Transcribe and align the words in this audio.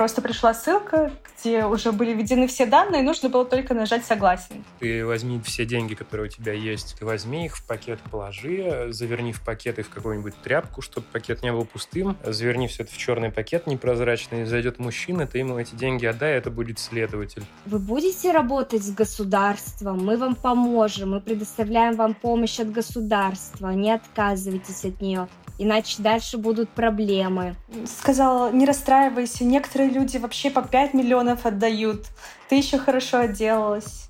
Просто 0.00 0.22
пришла 0.22 0.54
ссылка, 0.54 1.12
где 1.36 1.66
уже 1.66 1.92
были 1.92 2.14
введены 2.14 2.46
все 2.46 2.64
данные, 2.64 3.02
нужно 3.02 3.28
было 3.28 3.44
только 3.44 3.74
нажать 3.74 4.02
«Согласен». 4.02 4.64
Ты 4.78 5.04
возьми 5.04 5.38
все 5.44 5.66
деньги, 5.66 5.92
которые 5.92 6.28
у 6.28 6.30
тебя 6.30 6.54
есть, 6.54 6.96
ты 6.98 7.04
возьми 7.04 7.44
их 7.44 7.58
в 7.58 7.66
пакет, 7.66 7.98
положи, 8.10 8.86
заверни 8.92 9.34
в 9.34 9.42
пакет 9.42 9.78
и 9.78 9.82
в 9.82 9.90
какую-нибудь 9.90 10.32
тряпку, 10.42 10.80
чтобы 10.80 11.06
пакет 11.12 11.42
не 11.42 11.52
был 11.52 11.66
пустым, 11.66 12.16
заверни 12.24 12.66
все 12.66 12.84
это 12.84 12.94
в 12.94 12.96
черный 12.96 13.30
пакет 13.30 13.66
непрозрачный, 13.66 14.46
зайдет 14.46 14.78
мужчина, 14.78 15.26
ты 15.26 15.36
ему 15.36 15.58
эти 15.58 15.74
деньги 15.74 16.06
отдай, 16.06 16.32
это 16.32 16.50
будет 16.50 16.78
следователь. 16.78 17.44
Вы 17.66 17.78
будете 17.78 18.32
работать 18.32 18.82
с 18.82 18.90
государством, 18.94 20.02
мы 20.02 20.16
вам 20.16 20.34
поможем, 20.34 21.10
мы 21.10 21.20
предоставляем 21.20 21.96
вам 21.96 22.14
помощь 22.14 22.58
от 22.58 22.72
государства, 22.72 23.68
не 23.72 23.92
отказывайтесь 23.92 24.82
от 24.82 25.02
нее 25.02 25.28
иначе 25.60 26.02
дальше 26.02 26.38
будут 26.38 26.70
проблемы. 26.70 27.54
Сказала, 27.86 28.50
не 28.50 28.64
расстраивайся, 28.64 29.44
некоторые 29.44 29.90
люди 29.90 30.16
вообще 30.16 30.50
по 30.50 30.62
5 30.62 30.94
миллионов 30.94 31.46
отдают. 31.46 32.06
Ты 32.48 32.56
еще 32.56 32.78
хорошо 32.78 33.18
отделалась. 33.18 34.08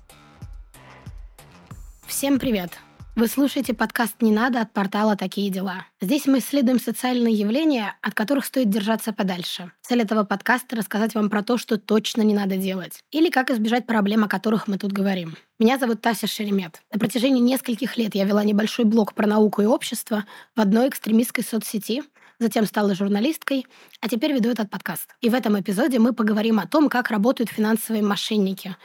Всем 2.07 2.39
привет! 2.39 2.71
Вы 3.13 3.27
слушаете 3.27 3.73
подкаст 3.73 4.21
«Не 4.21 4.31
надо» 4.31 4.61
от 4.61 4.71
портала 4.71 5.17
«Такие 5.17 5.49
дела». 5.49 5.85
Здесь 5.99 6.27
мы 6.27 6.39
исследуем 6.39 6.79
социальные 6.79 7.33
явления, 7.33 7.97
от 8.01 8.13
которых 8.13 8.45
стоит 8.45 8.69
держаться 8.69 9.11
подальше. 9.11 9.73
Цель 9.81 10.03
этого 10.03 10.23
подкаста— 10.23 10.75
рассказать 10.77 11.13
вам 11.13 11.29
про 11.29 11.43
то, 11.43 11.57
что 11.57 11.77
точно 11.77 12.21
не 12.21 12.33
надо 12.33 12.55
делать. 12.55 13.01
Или 13.11 13.29
как 13.29 13.51
избежать 13.51 13.85
проблем, 13.85 14.23
о 14.23 14.29
которых 14.29 14.69
мы 14.69 14.77
тут 14.77 14.93
говорим. 14.93 15.35
Меня 15.59 15.77
зовут 15.77 15.99
Тася 15.99 16.25
Шеремет. 16.25 16.81
На 16.93 16.99
протяжении 16.99 17.41
нескольких 17.41 17.97
лет 17.97 18.15
я 18.15 18.23
вела 18.23 18.45
небольшой 18.45 18.85
блог 18.85 19.13
про 19.13 19.27
науку 19.27 19.61
и 19.61 19.65
общество 19.65 20.23
в 20.55 20.61
одной 20.61 20.87
экстремистской 20.87 21.43
соцсети, 21.43 22.03
затем 22.39 22.65
стала 22.65 22.95
журналисткой, 22.95 23.67
а 23.99 24.07
теперь 24.07 24.31
веду 24.31 24.49
этот 24.49 24.69
подкаст. 24.69 25.09
И 25.19 25.29
в 25.29 25.33
этом 25.33 25.59
эпизоде 25.59 25.99
мы 25.99 26.13
поговорим 26.13 26.59
о 26.59 26.65
том, 26.65 26.87
как 26.87 27.11
работают 27.11 27.49
финансовые 27.49 28.03
мошенники 28.03 28.77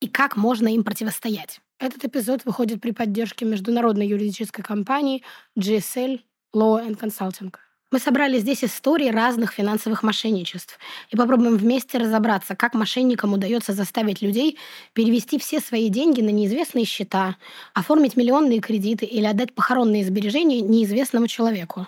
и 0.00 0.08
как 0.08 0.38
можно 0.38 0.68
им 0.68 0.82
противостоять. 0.82 1.60
Этот 1.78 2.06
эпизод 2.06 2.46
выходит 2.46 2.80
при 2.80 2.92
поддержке 2.92 3.44
международной 3.44 4.06
юридической 4.06 4.62
компании 4.62 5.22
GSL 5.58 6.20
Law 6.54 6.86
and 6.86 6.98
Consulting. 6.98 7.52
Мы 7.92 7.98
собрали 7.98 8.38
здесь 8.38 8.64
истории 8.64 9.10
разных 9.10 9.52
финансовых 9.52 10.02
мошенничеств 10.02 10.78
и 11.10 11.16
попробуем 11.16 11.56
вместе 11.56 11.98
разобраться, 11.98 12.56
как 12.56 12.74
мошенникам 12.74 13.34
удается 13.34 13.74
заставить 13.74 14.22
людей 14.22 14.58
перевести 14.94 15.38
все 15.38 15.60
свои 15.60 15.88
деньги 15.90 16.22
на 16.22 16.30
неизвестные 16.30 16.86
счета, 16.86 17.36
оформить 17.74 18.16
миллионные 18.16 18.60
кредиты 18.60 19.04
или 19.04 19.26
отдать 19.26 19.54
похоронные 19.54 20.04
сбережения 20.04 20.62
неизвестному 20.62 21.28
человеку. 21.28 21.86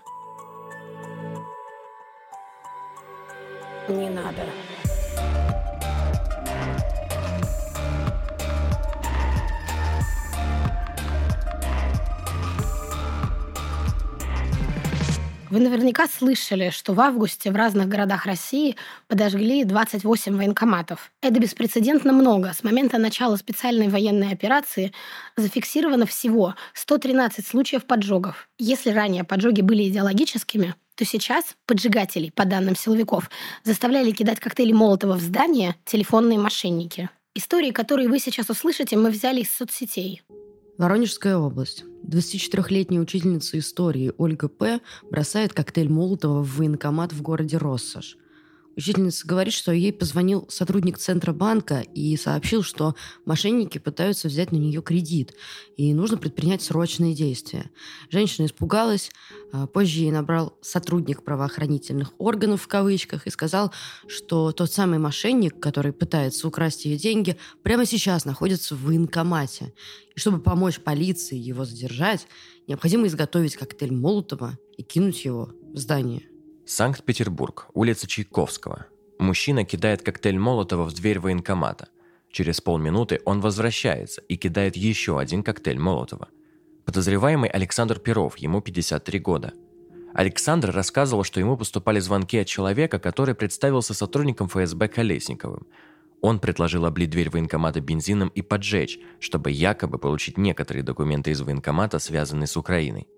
Не 3.88 4.10
надо. 4.10 4.44
Вы 15.50 15.60
наверняка 15.60 16.06
слышали, 16.06 16.68
что 16.68 16.92
в 16.92 17.00
августе 17.00 17.50
в 17.50 17.56
разных 17.56 17.88
городах 17.88 18.26
России 18.26 18.76
подожгли 19.06 19.64
28 19.64 20.36
военкоматов. 20.36 21.10
Это 21.22 21.40
беспрецедентно 21.40 22.12
много. 22.12 22.52
С 22.52 22.62
момента 22.62 22.98
начала 22.98 23.36
специальной 23.36 23.88
военной 23.88 24.32
операции 24.32 24.92
зафиксировано 25.38 26.04
всего 26.04 26.54
113 26.74 27.46
случаев 27.46 27.86
поджогов. 27.86 28.50
Если 28.58 28.90
ранее 28.90 29.24
поджоги 29.24 29.62
были 29.62 29.88
идеологическими, 29.88 30.74
то 30.96 31.06
сейчас 31.06 31.56
поджигателей, 31.64 32.30
по 32.30 32.44
данным 32.44 32.76
силовиков, 32.76 33.30
заставляли 33.64 34.10
кидать 34.10 34.40
коктейли 34.40 34.72
Молотова 34.72 35.14
в 35.14 35.20
здание 35.20 35.76
телефонные 35.86 36.38
мошенники. 36.38 37.08
Истории, 37.34 37.70
которые 37.70 38.08
вы 38.08 38.18
сейчас 38.18 38.50
услышите, 38.50 38.96
мы 38.98 39.10
взяли 39.10 39.40
из 39.40 39.50
соцсетей. 39.50 40.22
Воронежская 40.78 41.36
область. 41.36 41.84
24-летняя 42.04 43.00
учительница 43.00 43.58
истории 43.58 44.12
Ольга 44.16 44.48
П. 44.48 44.80
бросает 45.10 45.52
коктейль 45.52 45.88
Молотова 45.88 46.44
в 46.44 46.56
военкомат 46.56 47.12
в 47.12 47.20
городе 47.20 47.56
Россошь. 47.56 48.16
Учительница 48.78 49.26
говорит, 49.26 49.52
что 49.54 49.72
ей 49.72 49.92
позвонил 49.92 50.46
сотрудник 50.48 50.98
Центробанка 50.98 51.80
и 51.80 52.16
сообщил, 52.16 52.62
что 52.62 52.94
мошенники 53.24 53.78
пытаются 53.78 54.28
взять 54.28 54.52
на 54.52 54.56
нее 54.56 54.82
кредит, 54.82 55.34
и 55.76 55.92
нужно 55.92 56.16
предпринять 56.16 56.62
срочные 56.62 57.12
действия. 57.12 57.72
Женщина 58.08 58.46
испугалась, 58.46 59.10
а 59.50 59.66
позже 59.66 60.02
ей 60.02 60.12
набрал 60.12 60.56
сотрудник 60.62 61.24
правоохранительных 61.24 62.12
органов 62.18 62.62
в 62.62 62.68
кавычках 62.68 63.26
и 63.26 63.30
сказал, 63.30 63.72
что 64.06 64.52
тот 64.52 64.72
самый 64.72 65.00
мошенник, 65.00 65.58
который 65.58 65.92
пытается 65.92 66.46
украсть 66.46 66.84
ее 66.84 66.96
деньги, 66.96 67.36
прямо 67.64 67.84
сейчас 67.84 68.24
находится 68.24 68.76
в 68.76 68.84
военкомате. 68.84 69.74
И 70.14 70.20
чтобы 70.20 70.38
помочь 70.38 70.78
полиции 70.78 71.36
его 71.36 71.64
задержать, 71.64 72.28
необходимо 72.68 73.08
изготовить 73.08 73.56
коктейль 73.56 73.92
Молотова 73.92 74.56
и 74.76 74.84
кинуть 74.84 75.24
его 75.24 75.50
в 75.74 75.78
здание. 75.78 76.28
Санкт-Петербург, 76.68 77.68
улица 77.72 78.06
Чайковского. 78.06 78.88
Мужчина 79.18 79.64
кидает 79.64 80.02
коктейль 80.02 80.38
Молотова 80.38 80.84
в 80.84 80.92
дверь 80.92 81.18
военкомата. 81.18 81.88
Через 82.30 82.60
полминуты 82.60 83.22
он 83.24 83.40
возвращается 83.40 84.20
и 84.28 84.36
кидает 84.36 84.76
еще 84.76 85.18
один 85.18 85.42
коктейль 85.42 85.78
Молотова. 85.78 86.28
Подозреваемый 86.84 87.48
Александр 87.48 87.98
Перов, 87.98 88.36
ему 88.36 88.60
53 88.60 89.18
года. 89.18 89.54
Александр 90.12 90.70
рассказывал, 90.70 91.24
что 91.24 91.40
ему 91.40 91.56
поступали 91.56 92.00
звонки 92.00 92.36
от 92.36 92.46
человека, 92.46 92.98
который 92.98 93.34
представился 93.34 93.94
сотрудником 93.94 94.48
ФСБ 94.48 94.88
Колесниковым. 94.88 95.66
Он 96.20 96.38
предложил 96.38 96.84
облить 96.84 97.08
дверь 97.08 97.30
военкомата 97.30 97.80
бензином 97.80 98.28
и 98.28 98.42
поджечь, 98.42 98.98
чтобы 99.20 99.50
якобы 99.50 99.96
получить 99.98 100.36
некоторые 100.36 100.82
документы 100.82 101.30
из 101.30 101.40
военкомата, 101.40 101.98
связанные 101.98 102.46
с 102.46 102.58
Украиной. 102.58 103.08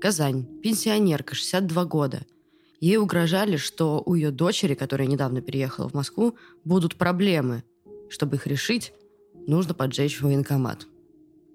Казань. 0.00 0.48
Пенсионерка, 0.62 1.36
62 1.36 1.84
года– 1.84 2.26
Ей 2.80 2.96
угрожали, 2.96 3.56
что 3.56 4.02
у 4.04 4.14
ее 4.14 4.30
дочери, 4.30 4.74
которая 4.74 5.08
недавно 5.08 5.40
переехала 5.40 5.88
в 5.88 5.94
Москву, 5.94 6.36
будут 6.64 6.96
проблемы. 6.96 7.64
Чтобы 8.08 8.36
их 8.36 8.46
решить, 8.46 8.92
нужно 9.46 9.74
поджечь 9.74 10.20
военкомат. 10.20 10.86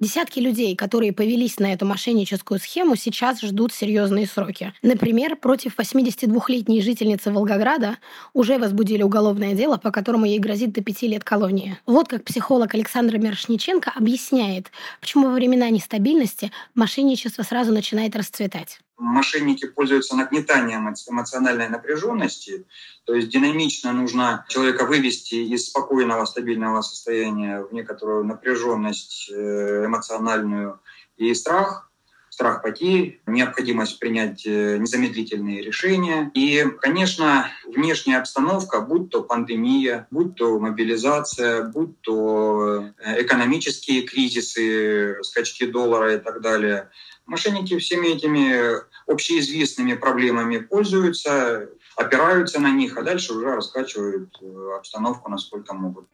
Десятки 0.04 0.40
людей, 0.40 0.76
которые 0.76 1.14
повелись 1.14 1.60
на 1.60 1.72
эту 1.72 1.86
мошенническую 1.86 2.60
схему, 2.60 2.98
сейчас 2.98 3.40
ждут 3.42 3.72
серьезные 3.72 4.28
сроки. 4.28 4.74
Например, 4.82 5.38
против 5.38 5.80
82-летней 5.80 6.82
жительницы 6.82 7.32
Волгограда 7.32 7.98
уже 8.34 8.58
возбудили 8.58 9.02
уголовное 9.02 9.54
дело, 9.54 9.78
по 9.78 9.92
которому 9.92 10.26
ей 10.26 10.40
грозит 10.40 10.74
до 10.74 10.84
пяти 10.84 11.08
лет 11.08 11.24
колонии. 11.24 11.78
Вот 11.86 12.10
как 12.10 12.26
психолог 12.26 12.74
Александр 12.74 13.18
Мершниченко 13.18 13.94
объясняет, 13.96 14.72
почему 15.00 15.28
во 15.28 15.36
времена 15.36 15.70
нестабильности 15.70 16.52
мошенничество 16.76 17.44
сразу 17.44 17.72
начинает 17.72 18.14
расцветать 18.18 18.82
мошенники 19.04 19.68
пользуются 19.68 20.16
нагнетанием 20.16 20.94
эмоциональной 21.10 21.70
напряженности, 21.70 22.66
то 23.06 23.14
есть 23.14 23.30
динамично 23.30 23.92
нужно 23.92 24.46
человека 24.48 24.86
вывести 24.86 25.36
из 25.36 25.68
спокойного, 25.68 26.26
стабильного 26.26 26.82
состояния 26.82 27.62
в 27.62 27.74
некоторую 27.74 28.24
напряженность 28.24 29.30
э, 29.30 29.86
эмоциональную 29.86 30.80
и 31.18 31.34
страх, 31.34 31.92
страх 32.30 32.64
потерь, 32.64 33.22
необходимость 33.28 34.00
принять 34.00 34.46
э, 34.48 34.78
незамедлительные 34.78 35.62
решения. 35.62 36.32
И, 36.34 36.66
конечно, 36.80 37.48
внешняя 37.66 38.18
обстановка, 38.18 38.82
будь 38.82 39.10
то 39.10 39.22
пандемия, 39.22 40.08
будь 40.10 40.36
то 40.36 40.58
мобилизация, 40.60 41.64
будь 41.64 42.00
то 42.02 42.90
э, 43.00 43.22
экономические 43.22 44.04
кризисы, 44.04 45.22
скачки 45.24 45.66
доллара 45.66 46.16
и 46.16 46.20
так 46.20 46.42
далее– 46.42 46.90
Мошенники 47.26 47.78
всеми 47.78 48.08
этими 48.08 48.82
общеизвестными 49.08 49.94
проблемами 49.94 50.58
пользуются, 50.58 51.70
опираются 51.96 52.60
на 52.60 52.72
них, 52.72 52.98
а 52.98 53.04
дальше 53.04 53.34
уже 53.34 53.56
раскачивают 53.56 54.30
э, 54.42 54.76
обстановку 54.78 55.30
насколько 55.30 55.74
могут. 55.74 56.08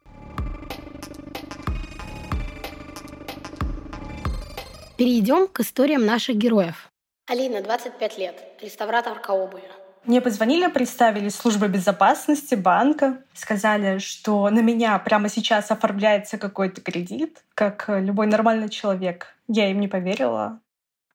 Перейдем 4.98 5.48
к 5.48 5.62
историям 5.62 6.06
наших 6.06 6.36
героев. 6.36 6.92
Алина, 7.28 7.62
25 7.62 8.18
лет, 8.18 8.36
реставраторка 8.62 9.32
обуви. 9.32 9.64
Мне 10.06 10.22
позвонили, 10.22 10.68
представили 10.68 11.30
службы 11.30 11.68
безопасности 11.68 12.56
банка, 12.56 13.22
сказали, 13.34 14.00
что 14.00 14.50
на 14.50 14.60
меня 14.60 14.98
прямо 15.00 15.30
сейчас 15.30 15.72
оформляется 15.72 16.38
какой-то 16.38 16.82
кредит, 16.82 17.44
как 17.54 17.86
любой 17.88 18.28
нормальный 18.28 18.70
человек. 18.70 19.36
Я 19.48 19.70
им 19.70 19.80
не 19.80 19.88
поверила. 19.88 20.60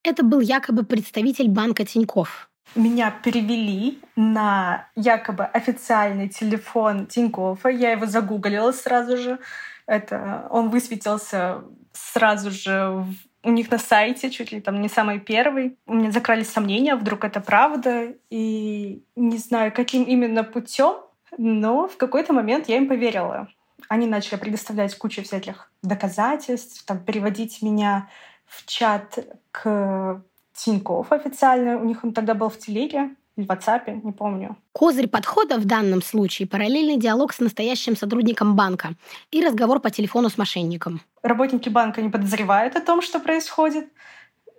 Это 0.05 0.23
был 0.23 0.41
якобы 0.41 0.85
представитель 0.85 1.49
банка 1.49 1.85
Тиньков. 1.85 2.51
Меня 2.75 3.11
перевели 3.11 4.01
на 4.17 4.89
якобы 4.95 5.45
официальный 5.45 6.29
телефон 6.29 7.07
Тинькоффа. 7.07 7.71
Я 7.71 7.93
его 7.93 8.07
загуглила 8.07 8.73
сразу 8.73 9.17
же. 9.17 9.39
Это 9.87 10.47
он 10.51 10.69
высветился 10.69 11.63
сразу 11.93 12.51
же 12.51 13.07
у 13.43 13.51
них 13.51 13.71
на 13.71 13.79
сайте, 13.79 14.31
чуть 14.31 14.53
ли 14.53 14.61
там 14.61 14.81
не 14.81 14.89
самый 14.89 15.21
первый. 15.21 15.77
У 15.87 15.95
меня 15.95 16.11
закрались 16.11 16.51
сомнения, 16.51 16.97
вдруг 16.97 17.25
это 17.25 17.41
правда. 17.41 18.15
И 18.31 19.03
не 19.17 19.39
знаю, 19.39 19.73
каким 19.73 20.05
именно 20.05 20.45
путем 20.45 20.97
Но 21.39 21.89
в 21.89 21.97
какой-то 21.97 22.33
момент 22.33 22.69
я 22.69 22.77
им 22.77 22.89
поверила. 22.89 23.49
Они 23.89 24.07
начали 24.07 24.39
предоставлять 24.39 24.97
кучу 24.97 25.23
всяких 25.23 25.71
доказательств, 25.83 26.85
там, 26.87 26.99
переводить 26.99 27.63
меня 27.63 28.09
в 28.57 28.67
чат 28.67 29.19
к 29.51 30.23
Тинькофф 30.55 31.13
официально. 31.13 31.79
У 31.79 31.85
них 31.85 32.05
он 32.05 32.13
тогда 32.13 32.35
был 32.35 32.49
в 32.49 32.59
телеге 32.59 33.11
или 33.37 33.47
в 33.47 33.51
WhatsApp, 33.51 34.01
не 34.03 34.13
помню. 34.13 34.57
Козырь 34.73 35.09
подхода 35.09 35.59
в 35.59 35.65
данном 35.65 36.03
случае– 36.03 36.47
параллельный 36.51 36.97
диалог 36.97 37.33
с 37.33 37.41
настоящим 37.41 37.97
сотрудником 37.97 38.55
банка 38.55 38.95
и 39.33 39.45
разговор 39.45 39.81
по 39.81 39.91
телефону 39.91 40.29
с 40.29 40.39
мошенником. 40.39 41.01
Работники 41.23 41.69
банка 41.69 42.01
не 42.01 42.11
подозревают 42.11 42.77
о 42.77 42.81
том, 42.81 43.03
что 43.03 43.19
происходит, 43.19 43.89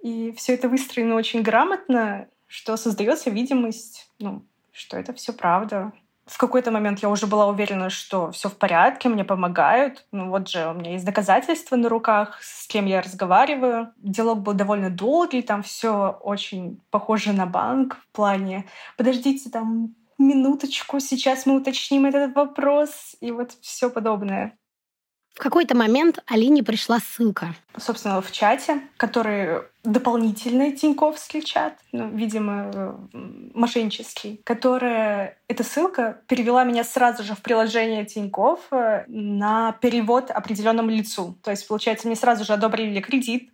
и 0.03 0.33
все 0.37 0.53
это 0.53 0.67
выстроено 0.67 1.15
очень 1.15 1.41
грамотно, 1.41 2.27
что 2.47 2.75
создается 2.75 3.29
видимость, 3.29 4.09
ну, 4.19 4.43
что 4.71 4.97
это 4.97 5.13
все 5.13 5.31
правда, 5.31 5.93
в 6.25 6.37
какой-то 6.37 6.71
момент 6.71 6.99
я 6.99 7.09
уже 7.09 7.27
была 7.27 7.47
уверена, 7.47 7.89
что 7.89 8.31
все 8.31 8.49
в 8.49 8.57
порядке, 8.57 9.09
мне 9.09 9.23
помогают. 9.23 10.05
Ну 10.11 10.29
вот 10.29 10.49
же 10.49 10.67
у 10.67 10.73
меня 10.73 10.93
есть 10.93 11.05
доказательства 11.05 11.75
на 11.75 11.87
руках, 11.87 12.39
с 12.41 12.67
кем 12.67 12.87
я 12.87 13.01
разговариваю. 13.01 13.93
Диалог 13.97 14.39
был 14.39 14.53
довольно 14.53 14.89
долгий, 14.89 15.43
там 15.43 15.61
все 15.61 16.17
очень 16.21 16.81
похоже 16.89 17.33
на 17.33 17.45
банк 17.45 17.97
в 18.09 18.15
плане 18.15 18.65
«подождите, 18.97 19.49
там 19.49 19.95
минуточку, 20.17 20.99
сейчас 20.99 21.45
мы 21.45 21.57
уточним 21.57 22.05
этот 22.05 22.35
вопрос» 22.35 23.15
и 23.21 23.31
вот 23.31 23.51
все 23.61 23.89
подобное. 23.89 24.57
В 25.35 25.39
какой-то 25.39 25.75
момент 25.75 26.19
Алине 26.27 26.63
пришла 26.63 26.99
ссылка. 26.99 27.53
Собственно, 27.77 28.21
в 28.21 28.31
чате, 28.31 28.79
который 28.95 29.63
дополнительный 29.83 30.71
Тиньковский 30.71 31.41
чат, 31.41 31.73
ну, 31.91 32.09
видимо, 32.09 32.97
мошеннический, 33.53 34.39
которая, 34.45 35.37
эта 35.49 35.65
ссылка 35.65 36.21
перевела 36.27 36.63
меня 36.63 36.85
сразу 36.85 37.21
же 37.23 37.35
в 37.35 37.41
приложение 37.41 38.05
Тиньков 38.05 38.61
э, 38.71 39.03
на 39.07 39.73
перевод 39.73 40.31
определенному 40.31 40.89
лицу. 40.89 41.37
То 41.43 41.51
есть, 41.51 41.67
получается, 41.67 42.07
мне 42.07 42.15
сразу 42.15 42.45
же 42.45 42.53
одобрили 42.53 43.01
кредит, 43.01 43.51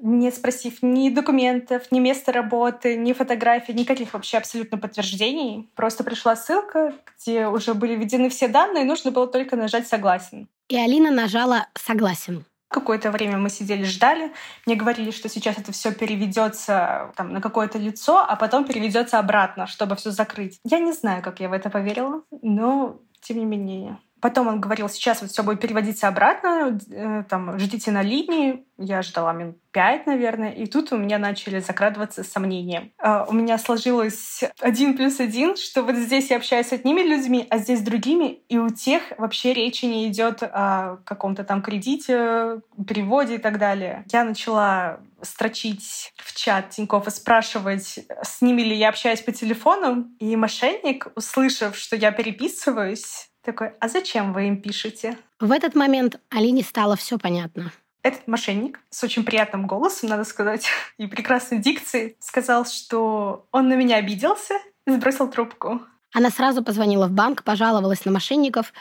не 0.00 0.30
спросив 0.30 0.78
ни 0.80 1.10
документов, 1.10 1.90
ни 1.90 1.98
места 1.98 2.30
работы, 2.30 2.96
ни 2.96 3.12
фотографий, 3.12 3.74
никаких 3.74 4.14
вообще 4.14 4.38
абсолютно 4.38 4.78
подтверждений. 4.78 5.68
Просто 5.74 6.04
пришла 6.04 6.36
ссылка, 6.36 6.94
где 7.18 7.48
уже 7.48 7.74
были 7.74 7.96
введены 7.96 8.28
все 8.28 8.46
данные, 8.46 8.84
нужно 8.84 9.10
было 9.10 9.26
только 9.26 9.56
нажать 9.56 9.88
«Согласен». 9.88 10.48
И 10.70 10.76
Алина 10.76 11.10
нажала 11.10 11.66
«Согласен». 11.74 12.44
Какое-то 12.68 13.10
время 13.10 13.36
мы 13.36 13.50
сидели, 13.50 13.82
ждали. 13.82 14.32
Мне 14.66 14.76
говорили, 14.76 15.10
что 15.10 15.28
сейчас 15.28 15.58
это 15.58 15.72
все 15.72 15.92
переведется 15.92 17.12
там, 17.16 17.32
на 17.32 17.40
какое-то 17.40 17.76
лицо, 17.76 18.24
а 18.24 18.36
потом 18.36 18.64
переведется 18.64 19.18
обратно, 19.18 19.66
чтобы 19.66 19.96
все 19.96 20.12
закрыть. 20.12 20.60
Я 20.62 20.78
не 20.78 20.92
знаю, 20.92 21.24
как 21.24 21.40
я 21.40 21.48
в 21.48 21.52
это 21.52 21.70
поверила, 21.70 22.22
но 22.42 23.00
тем 23.20 23.38
не 23.38 23.46
менее. 23.46 23.98
Потом 24.20 24.48
он 24.48 24.60
говорил, 24.60 24.88
сейчас 24.88 25.22
вот 25.22 25.30
все 25.30 25.42
будет 25.42 25.60
переводиться 25.60 26.08
обратно, 26.08 26.78
э, 26.90 27.24
там, 27.28 27.58
ждите 27.58 27.90
на 27.90 28.02
линии. 28.02 28.64
Я 28.78 29.02
ждала 29.02 29.32
минут 29.32 29.56
пять, 29.72 30.06
наверное, 30.06 30.50
и 30.50 30.66
тут 30.66 30.92
у 30.92 30.96
меня 30.96 31.18
начали 31.18 31.60
закрадываться 31.60 32.24
сомнения. 32.24 32.90
А, 32.98 33.24
у 33.28 33.32
меня 33.32 33.58
сложилось 33.58 34.42
один 34.60 34.96
плюс 34.96 35.20
один, 35.20 35.56
что 35.56 35.82
вот 35.82 35.96
здесь 35.96 36.30
я 36.30 36.38
общаюсь 36.38 36.68
с 36.68 36.72
одними 36.72 37.02
людьми, 37.02 37.46
а 37.50 37.58
здесь 37.58 37.80
с 37.80 37.82
другими, 37.82 38.40
и 38.48 38.58
у 38.58 38.70
тех 38.70 39.02
вообще 39.18 39.52
речи 39.52 39.84
не 39.84 40.08
идет 40.08 40.42
о 40.42 40.98
каком-то 41.04 41.44
там 41.44 41.62
кредите, 41.62 42.60
переводе 42.86 43.36
и 43.36 43.38
так 43.38 43.58
далее. 43.58 44.04
Я 44.10 44.24
начала 44.24 45.00
строчить 45.22 46.12
в 46.16 46.34
чат 46.34 46.70
Тинькофф 46.70 47.06
и 47.06 47.10
спрашивать, 47.10 48.00
с 48.22 48.40
ними 48.40 48.62
ли 48.62 48.74
я 48.74 48.88
общаюсь 48.88 49.20
по 49.20 49.32
телефону, 49.32 50.08
и 50.18 50.34
мошенник, 50.36 51.08
услышав, 51.14 51.76
что 51.76 51.96
я 51.96 52.10
переписываюсь, 52.10 53.29
такой, 53.42 53.72
а 53.80 53.88
зачем 53.88 54.32
вы 54.32 54.48
им 54.48 54.60
пишете? 54.60 55.16
В 55.38 55.52
этот 55.52 55.74
момент 55.74 56.20
Алине 56.30 56.62
стало 56.62 56.96
все 56.96 57.18
понятно. 57.18 57.72
Этот 58.02 58.26
мошенник 58.26 58.80
с 58.88 59.02
очень 59.04 59.24
приятным 59.24 59.66
голосом, 59.66 60.08
надо 60.08 60.24
сказать, 60.24 60.66
и 60.98 61.06
прекрасной 61.06 61.58
дикцией 61.58 62.16
сказал, 62.18 62.66
что 62.66 63.46
он 63.52 63.68
на 63.68 63.74
меня 63.74 63.96
обиделся 63.96 64.54
и 64.86 64.92
сбросил 64.92 65.28
трубку. 65.28 65.82
Она 66.12 66.30
сразу 66.30 66.64
позвонила 66.64 67.06
в 67.06 67.12
банк, 67.12 67.44
пожаловалась 67.44 68.04
на 68.04 68.12
мошенников, 68.12 68.72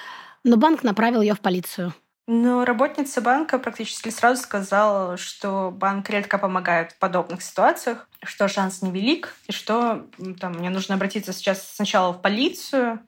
но 0.44 0.58
банк 0.58 0.84
направил 0.84 1.22
ее 1.22 1.36
в 1.36 1.42
полицию. 1.42 1.94
Но 2.32 2.64
работница 2.64 3.22
банка 3.22 3.58
практически 3.58 4.10
сразу 4.10 4.44
сказала, 4.44 5.18
что 5.18 5.72
банк 5.72 6.10
редко 6.12 6.38
помогает 6.38 6.92
в 6.92 7.00
подобных 7.00 7.42
ситуациях, 7.42 8.08
что 8.24 8.48
шанс 8.48 8.84
невелик, 8.84 9.34
и 9.48 9.52
что 9.52 10.06
там, 10.40 10.54
мне 10.54 10.70
нужно 10.70 10.94
обратиться 10.94 11.34
сейчас 11.34 11.68
сначала 11.76 12.14
в 12.14 12.22
полицию, 12.22 13.00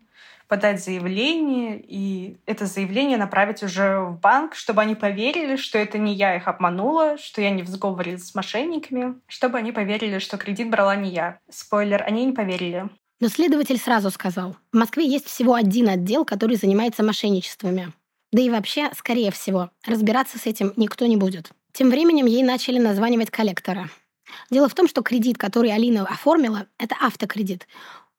подать 0.52 0.84
заявление, 0.84 1.82
и 1.82 2.36
это 2.46 2.66
заявление 2.66 3.18
направить 3.18 3.64
уже 3.64 4.02
в 4.02 4.20
банк, 4.20 4.54
чтобы 4.54 4.82
они 4.82 4.96
поверили, 4.96 5.56
что 5.56 5.78
это 5.78 5.98
не 5.98 6.14
я 6.14 6.36
их 6.36 6.50
обманула, 6.50 7.18
что 7.18 7.40
я 7.40 7.52
не 7.52 7.64
в 7.64 7.70
сговоре 7.70 8.18
с 8.18 8.36
мошенниками, 8.36 9.16
чтобы 9.28 9.60
они 9.60 9.72
поверили, 9.72 10.20
что 10.20 10.36
кредит 10.36 10.70
брала 10.70 10.98
не 10.98 11.10
я. 11.10 11.40
Спойлер, 11.50 12.04
они 12.06 12.26
не 12.26 12.34
поверили. 12.34 12.90
Но 13.22 13.30
следователь 13.30 13.78
сразу 13.78 14.12
сказал, 14.12 14.58
в 14.74 14.76
Москве 14.76 15.08
есть 15.08 15.28
всего 15.28 15.54
один 15.54 15.88
отдел, 15.88 16.26
который 16.26 16.58
занимается 16.58 17.02
мошенничествами. 17.02 17.94
Да 18.34 18.42
и 18.42 18.50
вообще, 18.50 18.90
скорее 18.94 19.32
всего, 19.32 19.70
разбираться 19.88 20.38
с 20.38 20.46
этим 20.48 20.74
никто 20.76 21.06
не 21.06 21.16
будет. 21.16 21.52
Тем 21.72 21.90
временем 21.90 22.26
ей 22.26 22.44
начали 22.44 22.78
названивать 22.78 23.32
коллектора. 23.32 23.90
Дело 24.50 24.68
в 24.68 24.76
том, 24.76 24.90
что 24.90 25.02
кредит, 25.02 25.38
который 25.38 25.72
Алина 25.74 26.02
оформила, 26.04 26.68
это 26.78 26.98
автокредит. 27.00 27.70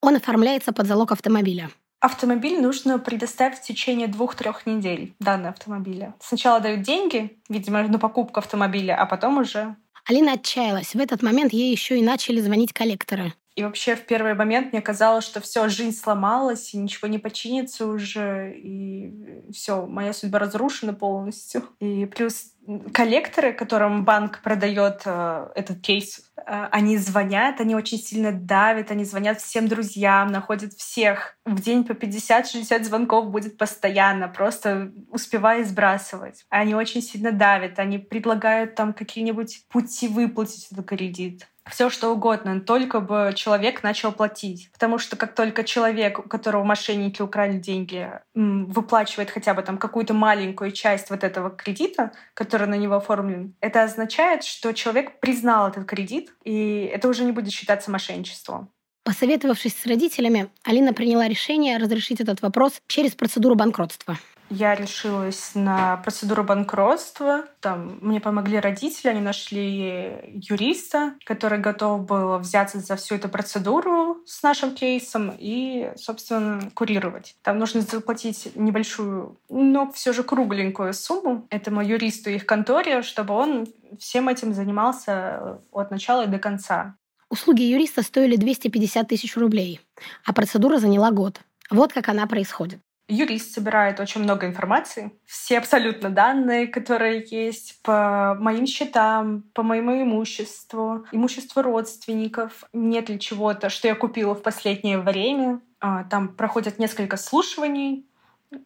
Он 0.00 0.16
оформляется 0.16 0.72
под 0.72 0.86
залог 0.86 1.12
автомобиля. 1.12 1.68
Автомобиль 2.02 2.60
нужно 2.60 2.98
предоставить 2.98 3.58
в 3.58 3.62
течение 3.62 4.08
двух-трех 4.08 4.66
недель, 4.66 5.14
данные 5.20 5.50
автомобиля. 5.50 6.14
Сначала 6.18 6.58
дают 6.58 6.82
деньги, 6.82 7.38
видимо, 7.48 7.84
на 7.84 8.00
покупку 8.00 8.40
автомобиля, 8.40 9.00
а 9.00 9.06
потом 9.06 9.38
уже... 9.38 9.76
Алина 10.08 10.32
отчаялась. 10.32 10.94
В 10.94 10.98
этот 10.98 11.22
момент 11.22 11.52
ей 11.52 11.70
еще 11.70 11.96
и 11.96 12.02
начали 12.02 12.40
звонить 12.40 12.72
коллекторы. 12.72 13.34
И 13.54 13.62
вообще 13.62 13.96
в 13.96 14.06
первый 14.06 14.34
момент 14.34 14.72
мне 14.72 14.80
казалось, 14.80 15.24
что 15.24 15.40
все, 15.40 15.68
жизнь 15.68 15.96
сломалась, 15.96 16.72
и 16.72 16.78
ничего 16.78 17.08
не 17.08 17.18
починится 17.18 17.86
уже, 17.86 18.54
и 18.56 19.50
все, 19.52 19.86
моя 19.86 20.14
судьба 20.14 20.38
разрушена 20.38 20.94
полностью. 20.94 21.64
И 21.78 22.06
плюс 22.06 22.52
коллекторы, 22.92 23.52
которым 23.52 24.04
банк 24.04 24.40
продает 24.42 25.02
э, 25.04 25.48
этот 25.54 25.80
кейс, 25.80 26.30
э, 26.36 26.42
они 26.70 26.96
звонят, 26.96 27.60
они 27.60 27.74
очень 27.74 27.98
сильно 27.98 28.32
давят, 28.32 28.90
они 28.90 29.04
звонят 29.04 29.40
всем 29.40 29.68
друзьям, 29.68 30.28
находят 30.28 30.72
всех. 30.72 31.36
В 31.44 31.60
день 31.60 31.84
по 31.84 31.92
50-60 31.92 32.84
звонков 32.84 33.30
будет 33.30 33.58
постоянно, 33.58 34.28
просто 34.28 34.92
успевая 35.10 35.64
сбрасывать. 35.64 36.44
Они 36.48 36.74
очень 36.74 37.02
сильно 37.02 37.32
давят, 37.32 37.78
они 37.78 37.98
предлагают 37.98 38.76
там 38.76 38.92
какие-нибудь 38.92 39.66
пути 39.68 40.08
выплатить 40.08 40.68
этот 40.70 40.86
кредит 40.86 41.48
все 41.70 41.90
что 41.90 42.10
угодно, 42.10 42.60
только 42.60 43.00
бы 43.00 43.32
человек 43.34 43.82
начал 43.82 44.12
платить. 44.12 44.70
Потому 44.72 44.98
что 44.98 45.16
как 45.16 45.34
только 45.34 45.64
человек, 45.64 46.18
у 46.18 46.22
которого 46.22 46.64
мошенники 46.64 47.22
украли 47.22 47.58
деньги, 47.58 48.10
выплачивает 48.34 49.30
хотя 49.30 49.54
бы 49.54 49.62
там 49.62 49.78
какую-то 49.78 50.14
маленькую 50.14 50.72
часть 50.72 51.10
вот 51.10 51.24
этого 51.24 51.50
кредита, 51.50 52.12
который 52.34 52.66
на 52.66 52.76
него 52.76 52.96
оформлен, 52.96 53.54
это 53.60 53.82
означает, 53.82 54.44
что 54.44 54.72
человек 54.72 55.20
признал 55.20 55.68
этот 55.68 55.86
кредит, 55.86 56.34
и 56.44 56.90
это 56.92 57.08
уже 57.08 57.24
не 57.24 57.32
будет 57.32 57.52
считаться 57.52 57.90
мошенничеством. 57.90 58.70
Посоветовавшись 59.04 59.76
с 59.76 59.86
родителями, 59.86 60.48
Алина 60.62 60.92
приняла 60.92 61.26
решение 61.26 61.76
разрешить 61.78 62.20
этот 62.20 62.40
вопрос 62.40 62.80
через 62.86 63.12
процедуру 63.12 63.56
банкротства 63.56 64.16
я 64.52 64.74
решилась 64.74 65.52
на 65.54 65.96
процедуру 65.98 66.44
банкротства. 66.44 67.44
Там 67.60 67.98
мне 68.02 68.20
помогли 68.20 68.60
родители, 68.60 69.08
они 69.08 69.20
нашли 69.20 70.14
юриста, 70.34 71.14
который 71.24 71.58
готов 71.58 72.04
был 72.04 72.38
взяться 72.38 72.78
за 72.80 72.96
всю 72.96 73.14
эту 73.14 73.28
процедуру 73.28 74.18
с 74.26 74.42
нашим 74.42 74.74
кейсом 74.74 75.34
и, 75.38 75.92
собственно, 75.96 76.70
курировать. 76.74 77.34
Там 77.42 77.58
нужно 77.58 77.80
заплатить 77.80 78.52
небольшую, 78.54 79.40
но 79.48 79.90
все 79.92 80.12
же 80.12 80.22
кругленькую 80.22 80.92
сумму 80.92 81.46
этому 81.48 81.82
юристу 81.82 82.30
и 82.30 82.34
их 82.34 82.46
конторе, 82.46 83.02
чтобы 83.02 83.34
он 83.34 83.66
всем 83.98 84.28
этим 84.28 84.52
занимался 84.52 85.60
от 85.72 85.90
начала 85.90 86.24
и 86.24 86.28
до 86.28 86.38
конца. 86.38 86.96
Услуги 87.30 87.62
юриста 87.62 88.02
стоили 88.02 88.36
250 88.36 89.08
тысяч 89.08 89.36
рублей, 89.38 89.80
а 90.26 90.34
процедура 90.34 90.78
заняла 90.78 91.10
год. 91.10 91.40
Вот 91.70 91.94
как 91.94 92.10
она 92.10 92.26
происходит. 92.26 92.80
Юрист 93.12 93.52
собирает 93.52 94.00
очень 94.00 94.22
много 94.22 94.46
информации, 94.46 95.12
все 95.26 95.58
абсолютно 95.58 96.08
данные, 96.08 96.66
которые 96.66 97.24
есть 97.30 97.80
по 97.82 98.34
моим 98.40 98.66
счетам, 98.66 99.44
по 99.52 99.62
моему 99.62 100.02
имуществу, 100.02 101.04
имуществу 101.12 101.62
родственников, 101.62 102.64
нет 102.72 103.10
ли 103.10 103.20
чего-то, 103.20 103.68
что 103.68 103.88
я 103.88 103.94
купила 103.94 104.34
в 104.34 104.42
последнее 104.42 104.98
время. 104.98 105.60
А, 105.80 106.04
там 106.04 106.28
проходят 106.28 106.78
несколько 106.78 107.16
слушаний 107.16 108.06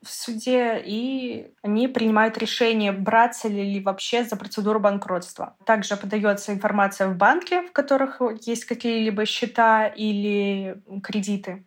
в 0.03 0.09
суде, 0.09 0.83
и 0.85 1.53
они 1.62 1.88
принимают 1.88 2.38
решение, 2.38 2.93
браться 2.93 3.49
ли 3.49 3.81
вообще 3.81 4.25
за 4.25 4.37
процедуру 4.37 4.81
банкротства. 4.81 5.57
Также 5.65 5.97
подается 5.97 6.53
информация 6.53 7.09
в 7.09 7.17
банке, 7.17 7.62
в 7.62 7.73
которых 7.73 8.21
есть 8.45 8.65
какие-либо 8.65 9.26
счета 9.26 9.87
или 9.87 10.81
кредиты 11.03 11.66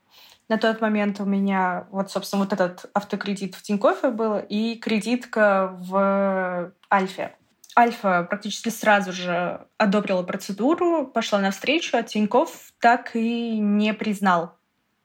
На 0.50 0.58
тот 0.58 0.82
момент 0.82 1.20
у 1.20 1.25
меня 1.25 1.88
вот, 1.91 2.10
собственно, 2.10 2.44
вот 2.44 2.53
этот 2.53 2.89
автокредит 2.94 3.53
в 3.53 3.62
Тинькоффе 3.62 4.10
был 4.10 4.39
и 4.39 4.75
кредитка 4.75 5.77
в 5.79 6.74
Альфе. 6.91 7.36
Альфа 7.77 8.24
практически 8.24 8.70
сразу 8.70 9.13
же 9.13 9.65
одобрила 9.77 10.24
процедуру, 10.24 11.06
пошла 11.06 11.39
навстречу, 11.39 11.96
а 11.96 12.03
Тинькофф 12.03 12.74
так 12.79 13.15
и 13.15 13.60
не 13.60 13.94
признал 13.94 14.56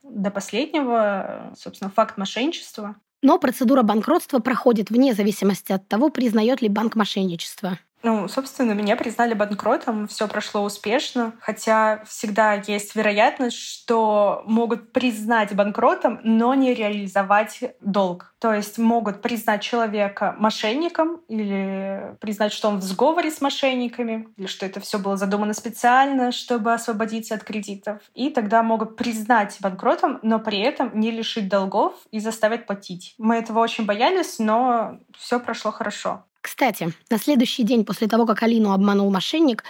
до 0.02 0.30
последнего, 0.30 1.52
собственно, 1.56 1.90
факт 1.90 2.16
мошенничества. 2.16 2.96
Но 3.20 3.38
процедура 3.38 3.82
банкротства 3.82 4.38
проходит 4.38 4.90
вне 4.90 5.14
зависимости 5.14 5.72
от 5.72 5.86
того, 5.88 6.08
признает 6.08 6.62
ли 6.62 6.68
банк 6.68 6.96
мошенничество. 6.96 7.78
Ну, 8.04 8.28
собственно, 8.28 8.72
меня 8.72 8.96
признали 8.96 9.32
банкротом, 9.32 10.06
все 10.08 10.28
прошло 10.28 10.62
успешно, 10.62 11.32
хотя 11.40 12.04
всегда 12.04 12.52
есть 12.52 12.94
вероятность, 12.94 13.56
что 13.56 14.42
могут 14.44 14.92
признать 14.92 15.54
банкротом, 15.54 16.20
но 16.22 16.52
не 16.52 16.74
реализовать 16.74 17.60
долг. 17.80 18.34
То 18.40 18.52
есть 18.52 18.76
могут 18.76 19.22
признать 19.22 19.62
человека 19.62 20.36
мошенником 20.38 21.22
или 21.28 22.14
признать, 22.20 22.52
что 22.52 22.68
он 22.68 22.76
в 22.76 22.82
сговоре 22.82 23.30
с 23.30 23.40
мошенниками, 23.40 24.28
или 24.36 24.48
что 24.48 24.66
это 24.66 24.80
все 24.80 24.98
было 24.98 25.16
задумано 25.16 25.54
специально, 25.54 26.30
чтобы 26.30 26.74
освободиться 26.74 27.34
от 27.34 27.42
кредитов. 27.42 28.02
И 28.12 28.28
тогда 28.28 28.62
могут 28.62 28.96
признать 28.96 29.56
банкротом, 29.60 30.18
но 30.20 30.38
при 30.38 30.58
этом 30.58 30.90
не 31.00 31.10
лишить 31.10 31.48
долгов 31.48 31.94
и 32.10 32.20
заставить 32.20 32.66
платить. 32.66 33.14
Мы 33.16 33.36
этого 33.36 33.60
очень 33.60 33.86
боялись, 33.86 34.38
но 34.38 34.98
все 35.16 35.40
прошло 35.40 35.70
хорошо. 35.72 36.26
Кстати, 36.44 36.92
на 37.08 37.18
следующий 37.18 37.62
день 37.62 37.86
после 37.86 38.06
того, 38.06 38.26
как 38.26 38.42
Алину 38.42 38.72
обманул 38.72 39.10
мошенник, 39.10 39.64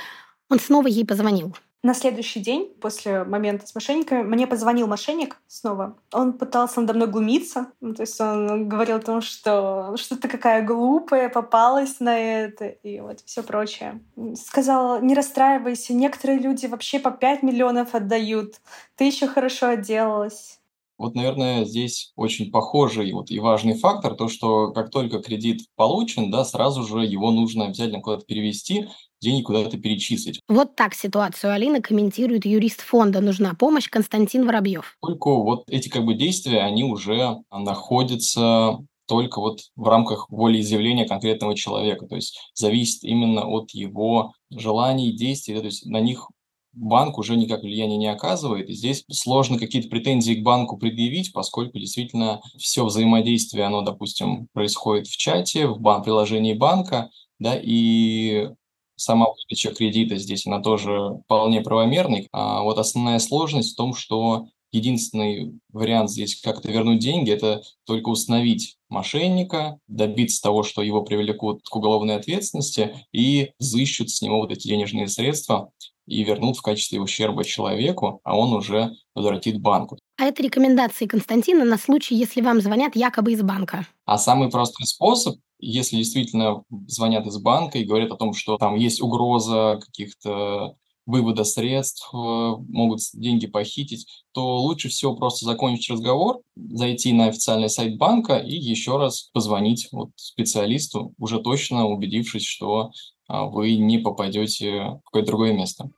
он 0.50 0.58
снова 0.58 0.88
ей 0.88 1.06
позвонил. 1.06 1.56
На 1.84 1.94
следующий 1.94 2.40
день, 2.40 2.74
после 2.80 3.22
момента 3.22 3.64
с 3.64 3.76
мошенниками, 3.76 4.22
мне 4.22 4.48
позвонил 4.48 4.88
мошенник 4.88 5.36
снова. 5.46 5.96
Он 6.12 6.32
пытался 6.32 6.80
надо 6.80 6.94
мной 6.94 7.06
глумиться. 7.06 7.68
Ну, 7.80 7.94
то 7.94 8.02
есть 8.02 8.20
он 8.20 8.68
говорил 8.68 8.96
о 8.96 9.00
том, 9.00 9.20
что 9.20 9.94
что 9.96 10.16
ты 10.16 10.26
какая 10.26 10.66
глупая, 10.66 11.28
попалась 11.28 12.00
на 12.00 12.18
это 12.18 12.64
и 12.64 12.98
вот 12.98 13.20
все 13.20 13.44
прочее. 13.44 14.00
Сказал, 14.34 15.00
не 15.00 15.14
расстраивайся, 15.14 15.94
некоторые 15.94 16.40
люди 16.40 16.66
вообще 16.66 16.98
по 16.98 17.12
5 17.12 17.44
миллионов 17.44 17.94
отдают. 17.94 18.56
Ты 18.96 19.04
еще 19.04 19.28
хорошо 19.28 19.68
отделалась. 19.68 20.58
Вот, 20.96 21.14
наверное, 21.14 21.64
здесь 21.64 22.12
очень 22.16 22.50
похожий 22.50 23.12
вот 23.12 23.30
и 23.30 23.40
важный 23.40 23.74
фактор, 23.74 24.14
то, 24.14 24.28
что 24.28 24.72
как 24.72 24.90
только 24.90 25.20
кредит 25.20 25.62
получен, 25.76 26.30
да, 26.30 26.44
сразу 26.44 26.84
же 26.84 27.04
его 27.04 27.30
нужно 27.30 27.66
обязательно 27.66 28.00
куда-то 28.00 28.24
перевести, 28.24 28.88
деньги 29.20 29.42
куда-то 29.42 29.78
перечислить. 29.78 30.40
Вот 30.48 30.76
так 30.76 30.94
ситуацию 30.94 31.52
Алины 31.52 31.80
комментирует 31.80 32.46
юрист 32.46 32.80
фонда 32.80 33.20
«Нужна 33.20 33.54
помощь» 33.54 33.88
Константин 33.88 34.46
Воробьев. 34.46 34.96
Только 35.02 35.30
вот 35.30 35.64
эти 35.68 35.88
как 35.88 36.04
бы 36.04 36.14
действия, 36.14 36.60
они 36.60 36.84
уже 36.84 37.38
находятся 37.50 38.78
только 39.06 39.40
вот 39.40 39.60
в 39.76 39.86
рамках 39.86 40.30
волеизъявления 40.30 41.06
конкретного 41.06 41.54
человека. 41.54 42.06
То 42.06 42.16
есть 42.16 42.38
зависит 42.54 43.02
именно 43.04 43.46
от 43.46 43.70
его 43.72 44.32
желаний, 44.50 45.12
действий, 45.12 45.54
да, 45.54 45.60
то 45.60 45.66
есть 45.66 45.84
на 45.86 46.00
них 46.00 46.28
банк 46.74 47.18
уже 47.18 47.36
никак 47.36 47.62
влияния 47.62 47.96
не 47.96 48.06
оказывает. 48.06 48.68
И 48.68 48.74
здесь 48.74 49.04
сложно 49.10 49.58
какие-то 49.58 49.88
претензии 49.88 50.34
к 50.34 50.42
банку 50.42 50.76
предъявить, 50.76 51.32
поскольку 51.32 51.78
действительно 51.78 52.40
все 52.58 52.84
взаимодействие, 52.84 53.64
оно, 53.64 53.82
допустим, 53.82 54.48
происходит 54.52 55.06
в 55.06 55.16
чате, 55.16 55.66
в 55.66 55.80
бан 55.80 56.02
приложении 56.02 56.54
банка, 56.54 57.10
да, 57.38 57.58
и 57.60 58.48
сама 58.96 59.26
выдача 59.26 59.74
кредита 59.74 60.16
здесь, 60.16 60.46
она 60.46 60.60
тоже 60.60 61.18
вполне 61.24 61.60
правомерной. 61.60 62.28
А 62.32 62.62
вот 62.62 62.78
основная 62.78 63.18
сложность 63.18 63.72
в 63.72 63.76
том, 63.76 63.94
что 63.94 64.46
единственный 64.72 65.58
вариант 65.72 66.10
здесь 66.10 66.40
как-то 66.40 66.70
вернуть 66.70 66.98
деньги, 66.98 67.30
это 67.30 67.62
только 67.86 68.08
установить 68.08 68.76
мошенника, 68.94 69.78
добиться 69.88 70.40
того, 70.40 70.62
что 70.62 70.82
его 70.82 71.02
привлекут 71.02 71.60
к 71.68 71.76
уголовной 71.76 72.16
ответственности 72.16 72.94
и 73.12 73.50
взыщут 73.58 74.10
с 74.10 74.22
него 74.22 74.38
вот 74.38 74.52
эти 74.52 74.68
денежные 74.68 75.08
средства 75.08 75.70
и 76.06 76.22
вернут 76.22 76.56
в 76.56 76.62
качестве 76.62 77.00
ущерба 77.00 77.44
человеку, 77.44 78.20
а 78.24 78.38
он 78.38 78.52
уже 78.52 78.92
возвратит 79.14 79.60
банку. 79.60 79.98
А 80.16 80.24
это 80.24 80.42
рекомендации 80.42 81.06
Константина 81.06 81.64
на 81.64 81.76
случай, 81.76 82.14
если 82.14 82.40
вам 82.40 82.60
звонят 82.60 82.94
якобы 82.94 83.32
из 83.32 83.42
банка. 83.42 83.86
А 84.04 84.16
самый 84.16 84.50
простой 84.50 84.86
способ, 84.86 85.36
если 85.58 85.96
действительно 85.96 86.62
звонят 86.86 87.26
из 87.26 87.38
банка 87.38 87.78
и 87.78 87.84
говорят 87.84 88.12
о 88.12 88.16
том, 88.16 88.32
что 88.32 88.56
там 88.56 88.76
есть 88.76 89.02
угроза 89.02 89.80
каких-то 89.84 90.76
вывода 91.06 91.44
средств, 91.44 92.08
э, 92.12 92.16
могут 92.16 93.00
деньги 93.12 93.46
похитить, 93.46 94.06
то 94.32 94.58
лучше 94.58 94.88
всего 94.88 95.14
просто 95.14 95.44
закончить 95.44 95.90
разговор, 95.90 96.40
зайти 96.56 97.12
на 97.12 97.26
официальный 97.26 97.68
сайт 97.68 97.96
банка 97.96 98.36
и 98.36 98.54
еще 98.54 98.96
раз 98.96 99.30
позвонить 99.32 99.88
вот 99.92 100.10
специалисту, 100.16 101.14
уже 101.18 101.40
точно 101.40 101.86
убедившись, 101.86 102.44
что 102.44 102.90
а, 103.26 103.44
вы 103.44 103.76
не 103.76 103.98
попадете 103.98 105.00
в 105.02 105.04
какое-то 105.04 105.28
другое 105.28 105.52
место. 105.52 105.90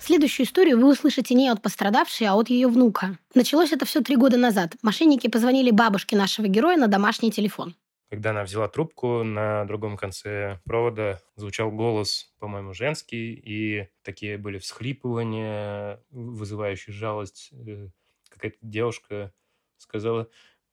Следующую 0.00 0.46
историю 0.46 0.80
вы 0.80 0.90
услышите 0.90 1.34
не 1.34 1.48
от 1.48 1.60
пострадавшей, 1.60 2.28
а 2.28 2.34
от 2.34 2.48
ее 2.48 2.68
внука. 2.68 3.18
Началось 3.34 3.72
это 3.72 3.84
все 3.84 4.00
три 4.00 4.16
года 4.16 4.38
назад. 4.38 4.72
Мошенники 4.80 5.28
позвонили 5.28 5.70
бабушке 5.70 6.16
нашего 6.16 6.46
героя 6.46 6.78
на 6.78 6.86
домашний 6.86 7.30
телефон. 7.30 7.74
Когда 8.10 8.30
она 8.30 8.42
взяла 8.44 8.68
трубку, 8.68 9.22
на 9.22 9.64
другом 9.66 9.96
конце 9.98 10.60
провода 10.64 11.20
звучал 11.36 11.70
голос, 11.70 12.34
по-моему, 12.38 12.72
женский, 12.72 13.34
и 13.34 13.88
такие 14.02 14.38
были 14.38 14.58
всхлипывания, 14.58 16.02
вызывающие 16.10 16.94
жалость. 16.94 17.50
Э, 17.52 17.88
какая-то 18.30 18.56
девушка 18.62 19.32
сказала, 19.76 20.28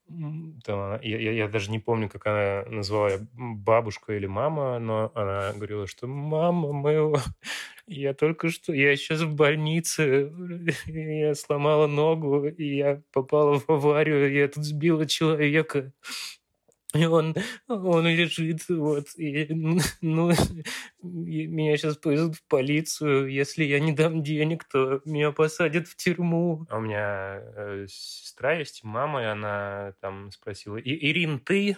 там, 0.08 1.02
я, 1.02 1.20
я, 1.20 1.32
я 1.32 1.48
даже 1.48 1.72
не 1.72 1.80
помню, 1.80 2.10
как 2.10 2.28
она 2.28 2.64
назвала 2.70 3.12
бабушка 3.34 4.14
или 4.14 4.28
мама, 4.28 4.78
но 4.78 5.12
она 5.16 5.52
говорила, 5.54 5.88
что 5.88 6.08
мама 6.08 6.72
моего, 6.72 7.18
я 7.88 8.14
только 8.14 8.50
что, 8.50 8.72
я 8.72 8.96
сейчас 8.96 9.22
в 9.22 9.34
больнице, 9.34 10.32
я 10.86 11.34
сломала 11.34 11.88
ногу, 11.88 12.48
и 12.48 12.76
я 12.76 13.02
попала 13.12 13.60
в 13.60 13.68
аварию, 13.70 14.32
я 14.32 14.48
тут 14.48 14.64
сбила 14.64 15.08
человека. 15.08 15.92
Он, 17.10 17.36
он 17.68 18.08
лежит, 18.08 18.62
вот, 18.70 19.08
и, 19.18 19.48
ну, 20.02 20.32
и 20.32 21.48
меня 21.48 21.78
сейчас 21.78 21.98
повезут 21.98 22.36
в 22.36 22.44
полицию. 22.48 23.32
Если 23.32 23.64
я 23.64 23.80
не 23.80 23.92
дам 23.92 24.24
денег, 24.24 24.64
то 24.66 25.02
меня 25.06 25.32
посадят 25.32 25.88
в 25.88 25.96
тюрьму. 25.96 26.66
А 26.70 26.78
у 26.78 26.82
меня 26.82 27.42
э, 27.42 27.86
сестра 27.90 28.54
есть, 28.54 28.84
мама, 28.84 29.22
и 29.22 29.26
она 29.26 29.94
там 30.02 30.32
спросила, 30.32 30.78
Ирин, 30.78 31.40
ты? 31.40 31.78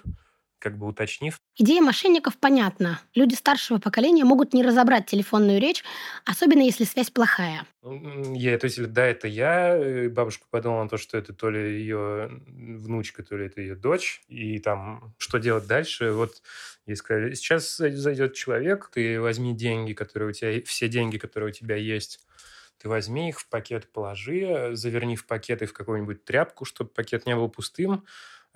Как 0.60 0.78
бы 0.78 0.88
уточнив. 0.88 1.40
Идея 1.56 1.82
мошенников 1.82 2.38
понятна. 2.38 3.00
Люди 3.16 3.36
старшего 3.36 3.80
поколения 3.80 4.24
могут 4.24 4.54
не 4.54 4.64
разобрать 4.64 5.06
телефонную 5.06 5.60
речь, 5.60 5.84
особенно 6.26 6.62
если 6.62 6.84
связь 6.84 7.10
плохая. 7.10 7.66
Я, 7.84 8.58
то 8.58 8.66
есть, 8.66 8.92
да, 8.92 9.06
это 9.06 9.28
я. 9.28 10.10
Бабушка 10.10 10.46
подумала 10.50 10.84
на 10.84 10.90
то, 10.90 10.98
что 10.98 11.18
это 11.18 11.34
то 11.34 11.50
ли 11.50 11.80
ее 11.80 12.30
внучка, 12.48 13.24
то 13.24 13.38
ли 13.38 13.46
это 13.46 13.62
ее 13.62 13.76
дочь. 13.76 14.22
И 14.28 14.60
там, 14.60 15.14
что 15.18 15.38
делать 15.38 15.68
дальше? 15.68 16.12
Вот 16.12 16.42
ей 16.86 16.96
сказали, 16.96 17.34
сейчас 17.34 17.78
зайдет 17.78 18.34
человек, 18.34 18.90
ты 18.94 19.20
возьми 19.22 19.56
деньги, 19.56 19.94
которые 19.94 20.30
у 20.30 20.34
тебя, 20.34 20.62
все 20.66 20.88
деньги, 20.88 21.18
которые 21.18 21.50
у 21.50 21.54
тебя 21.54 21.76
есть, 21.76 22.20
ты 22.82 22.90
возьми 22.90 23.30
их 23.30 23.40
в 23.40 23.50
пакет, 23.50 23.92
положи, 23.92 24.72
заверни 24.74 25.16
в 25.16 25.26
пакет 25.26 25.62
и 25.62 25.66
в 25.66 25.74
какую-нибудь 25.74 26.24
тряпку, 26.26 26.66
чтобы 26.66 26.90
пакет 26.92 27.26
не 27.26 27.36
был 27.36 27.50
пустым, 27.50 28.06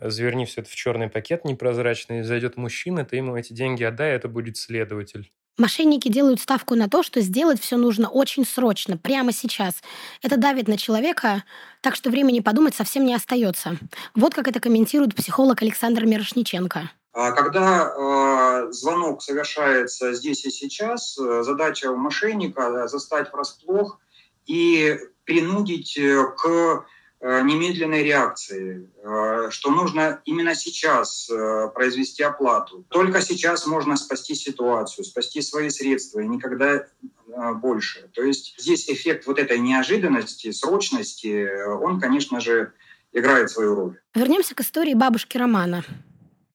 заверни 0.02 0.46
все 0.46 0.62
это 0.62 0.70
в 0.70 0.76
черный 0.76 1.10
пакет 1.10 1.46
непрозрачный, 1.46 2.24
зайдет 2.24 2.58
мужчина, 2.58 3.06
ты 3.06 3.18
ему 3.18 3.36
эти 3.36 3.54
деньги 3.54 3.84
отдай, 3.84 4.12
это 4.12 4.28
будет 4.28 4.58
следователь. 4.58 5.32
Мошенники 5.58 6.08
делают 6.08 6.40
ставку 6.40 6.76
на 6.76 6.90
то, 6.90 7.04
что 7.04 7.22
сделать 7.22 7.62
все 7.62 7.78
нужно 7.78 8.10
очень 8.10 8.46
срочно, 8.46 8.98
прямо 8.98 9.32
сейчас. 9.32 9.82
Это 10.24 10.38
давит 10.38 10.68
на 10.68 10.78
человека, 10.78 11.44
так 11.82 11.96
что 11.96 12.10
времени 12.10 12.40
подумать 12.40 12.74
совсем 12.74 13.06
не 13.06 13.14
остается. 13.14 13.78
Вот 14.16 14.34
как 14.34 14.48
это 14.48 14.60
комментирует 14.60 15.14
психолог 15.14 15.62
Александр 15.62 16.06
Мирошниченко. 16.06 16.90
А 17.14 17.32
когда 17.32 17.92
э, 17.92 18.72
звонок 18.72 19.22
совершается 19.22 20.14
здесь 20.14 20.46
и 20.46 20.50
сейчас, 20.50 21.18
э, 21.20 21.44
задача 21.44 21.92
мошенника 21.92 22.88
застать 22.88 23.32
врасплох 23.34 24.00
и 24.48 24.98
принудить 25.26 25.98
э, 25.98 26.24
к 26.38 26.48
Э, 26.48 26.82
немедленной 27.22 28.04
реакции, 28.04 28.90
э, 29.04 29.50
что 29.52 29.72
нужно 29.72 30.22
именно 30.26 30.56
сейчас 30.56 31.30
э, 31.30 31.70
произвести 31.74 32.24
оплату. 32.24 32.84
Только 32.90 33.22
сейчас 33.22 33.68
можно 33.68 33.96
спасти 33.96 34.34
ситуацию, 34.34 35.06
спасти 35.06 35.42
свои 35.42 35.70
средства, 35.70 36.20
и 36.20 36.28
никогда 36.28 36.88
больше. 37.56 38.10
То 38.14 38.24
есть 38.24 38.56
здесь 38.58 38.90
эффект 38.90 39.26
вот 39.26 39.40
этой 39.40 39.58
неожиданности, 39.58 40.52
срочности, 40.52 41.48
он, 41.66 42.02
конечно 42.02 42.42
же, 42.42 42.74
играет 43.14 43.50
свою 43.50 43.76
роль. 43.76 44.00
Вернемся 44.14 44.54
к 44.54 44.60
истории 44.60 44.94
бабушки 44.94 45.38
Романа. 45.38 45.86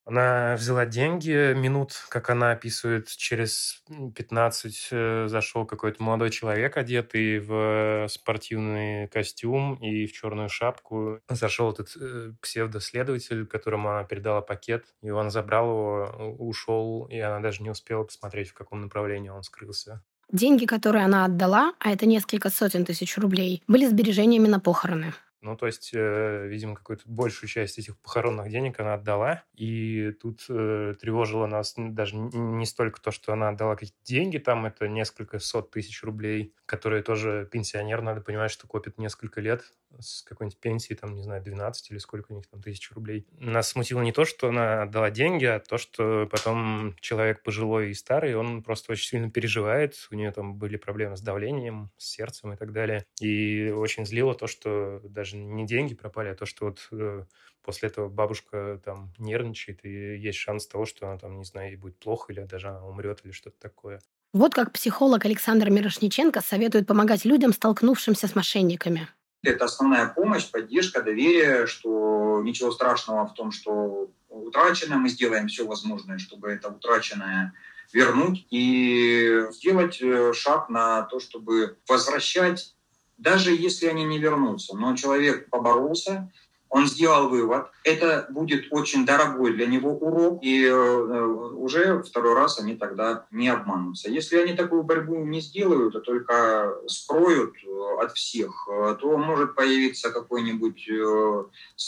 Она 0.07 0.55
взяла 0.55 0.87
деньги, 0.87 1.53
минут, 1.53 1.95
как 2.09 2.31
она 2.31 2.53
описывает, 2.53 3.09
через 3.09 3.83
15 4.15 4.89
э, 4.93 5.27
зашел 5.29 5.67
какой-то 5.67 6.01
молодой 6.01 6.31
человек, 6.31 6.77
одетый 6.77 7.41
в 7.41 8.07
спортивный 8.09 9.09
костюм 9.09 9.75
и 9.75 10.07
в 10.07 10.13
черную 10.13 10.49
шапку. 10.49 11.19
Зашел 11.29 11.73
этот 11.73 11.97
э, 12.01 12.33
псевдоследователь, 12.41 13.47
которому 13.47 13.91
она 13.91 14.05
передала 14.05 14.43
пакет, 14.43 14.85
и 15.03 15.11
он 15.11 15.31
забрал 15.31 15.69
его, 15.71 16.37
ушел, 16.39 17.09
и 17.11 17.19
она 17.19 17.41
даже 17.41 17.65
не 17.65 17.71
успела 17.71 18.05
посмотреть, 18.05 18.51
в 18.51 18.55
каком 18.55 18.83
направлении 18.83 19.29
он 19.29 19.43
скрылся. 19.43 20.05
Деньги, 20.31 20.67
которые 20.67 21.05
она 21.05 21.25
отдала, 21.25 21.75
а 21.81 21.91
это 21.91 22.07
несколько 22.07 22.51
сотен 22.51 22.85
тысяч 22.85 23.19
рублей, 23.19 23.63
были 23.67 23.87
сбережениями 23.87 24.47
на 24.47 24.61
похороны. 24.61 25.15
Ну, 25.43 25.57
то 25.57 25.67
есть, 25.67 25.91
э, 25.95 26.47
видимо, 26.49 26.75
какую-то 26.75 27.03
большую 27.07 27.49
часть 27.49 27.79
этих 27.79 27.99
похоронных 28.01 28.49
денег 28.51 28.81
она 28.81 28.95
отдала. 28.95 29.45
И 29.55 30.13
тут 30.21 30.45
э, 30.49 30.95
тревожило 31.01 31.47
нас 31.47 31.75
даже 31.77 32.17
не 32.17 32.67
столько 32.67 33.01
то, 33.01 33.11
что 33.11 33.33
она 33.33 33.51
отдала 33.51 33.75
какие-то 33.77 33.99
деньги, 34.05 34.39
там 34.39 34.67
это 34.67 34.89
несколько 34.89 35.39
сот 35.39 35.71
тысяч 35.71 36.03
рублей, 36.03 36.55
которые 36.65 37.03
тоже 37.03 37.49
пенсионер, 37.51 38.03
надо 38.03 38.21
понимать, 38.23 38.51
что 38.51 38.67
копит 38.67 38.99
несколько 38.99 39.41
лет 39.41 39.63
с 39.99 40.23
какой-нибудь 40.23 40.59
пенсии, 40.59 40.95
там, 40.95 41.15
не 41.15 41.23
знаю, 41.23 41.43
12 41.43 41.91
или 41.91 41.99
сколько 41.99 42.33
у 42.33 42.37
них 42.37 42.47
там 42.47 42.63
тысяч 42.63 42.91
рублей. 42.93 43.27
Нас 43.39 43.71
смутило 43.71 44.03
не 44.03 44.13
то, 44.13 44.25
что 44.25 44.49
она 44.49 44.83
отдала 44.83 45.11
деньги, 45.11 45.45
а 45.45 45.61
то, 45.61 45.79
что 45.79 46.29
потом 46.31 46.97
человек 47.01 47.43
пожилой 47.43 47.91
и 47.91 47.95
старый, 47.95 48.35
он 48.35 48.63
просто 48.63 48.93
очень 48.93 49.09
сильно 49.09 49.31
переживает, 49.31 49.97
у 50.11 50.15
нее 50.15 50.31
там 50.33 50.57
были 50.57 50.77
проблемы 50.77 51.17
с 51.17 51.21
давлением, 51.21 51.91
с 51.97 52.07
сердцем 52.07 52.53
и 52.53 52.57
так 52.57 52.73
далее. 52.73 53.07
И 53.21 53.71
очень 53.71 54.07
злило 54.07 54.35
то, 54.35 54.47
что 54.47 55.01
даже 55.05 55.37
не 55.37 55.67
деньги 55.67 55.95
пропали, 55.95 56.29
а 56.29 56.35
то, 56.35 56.47
что 56.47 56.67
вот 56.67 56.89
э, 56.93 57.25
после 57.63 57.89
этого 57.89 58.09
бабушка 58.09 58.81
там 58.85 59.13
нервничает, 59.19 59.85
и 59.85 60.17
есть 60.17 60.39
шанс 60.39 60.67
того, 60.67 60.87
что 60.87 61.09
она 61.09 61.19
там, 61.19 61.39
не 61.39 61.45
знаю, 61.45 61.71
ей 61.71 61.77
будет 61.77 61.99
плохо, 61.99 62.33
или 62.33 62.43
даже 62.43 62.69
она 62.69 62.87
умрет, 62.87 63.21
или 63.25 63.33
что-то 63.33 63.59
такое. 63.59 64.01
Вот 64.33 64.55
как 64.55 64.73
психолог 64.73 65.25
Александр 65.25 65.71
Мирошниченко 65.71 66.43
советует 66.43 66.87
помогать 66.87 67.25
людям, 67.25 67.53
столкнувшимся 67.53 68.29
с 68.29 68.35
мошенниками. 68.35 69.09
Это 69.43 69.67
основная 69.67 70.09
помощь, 70.09 70.51
поддержка, 70.51 71.03
доверие, 71.03 71.67
что 71.67 72.41
ничего 72.43 72.71
страшного 72.73 73.27
в 73.27 73.35
том, 73.35 73.53
что 73.53 74.11
утраченное, 74.29 74.99
мы 74.99 75.09
сделаем 75.09 75.49
все 75.49 75.67
возможное, 75.67 76.19
чтобы 76.19 76.51
это 76.51 76.69
утраченное 76.69 77.53
вернуть 77.93 78.47
и 78.51 79.47
сделать 79.53 80.01
э, 80.03 80.33
шаг 80.33 80.69
на 80.69 81.03
то, 81.03 81.21
чтобы 81.21 81.79
возвращать, 81.89 82.75
даже 83.17 83.55
если 83.55 83.87
они 83.87 84.05
не 84.05 84.19
вернутся. 84.19 84.77
Но 84.77 84.97
человек 84.97 85.49
поборолся, 85.51 86.33
он 86.77 86.87
сделал 86.87 87.31
вывод, 87.31 87.69
это 87.85 88.27
будет 88.29 88.67
очень 88.71 89.07
дорогой 89.07 89.55
для 89.55 89.67
него 89.67 89.93
урок, 89.93 90.45
и 90.45 90.63
э, 90.63 90.75
уже 90.75 92.03
второй 92.03 92.35
раз 92.35 92.61
они 92.61 92.77
тогда 92.77 93.25
не 93.31 93.49
обманутся. 93.49 94.11
Если 94.11 94.37
они 94.37 94.53
такую 94.53 94.83
борьбу 94.83 95.25
не 95.25 95.41
сделают, 95.41 95.97
а 95.97 96.01
только 96.01 96.75
скроют 96.87 97.55
э, 97.65 98.05
от 98.05 98.13
всех, 98.13 98.69
э, 98.71 98.95
то 99.01 99.17
может 99.17 99.55
появиться 99.55 100.11
какой-нибудь 100.11 100.87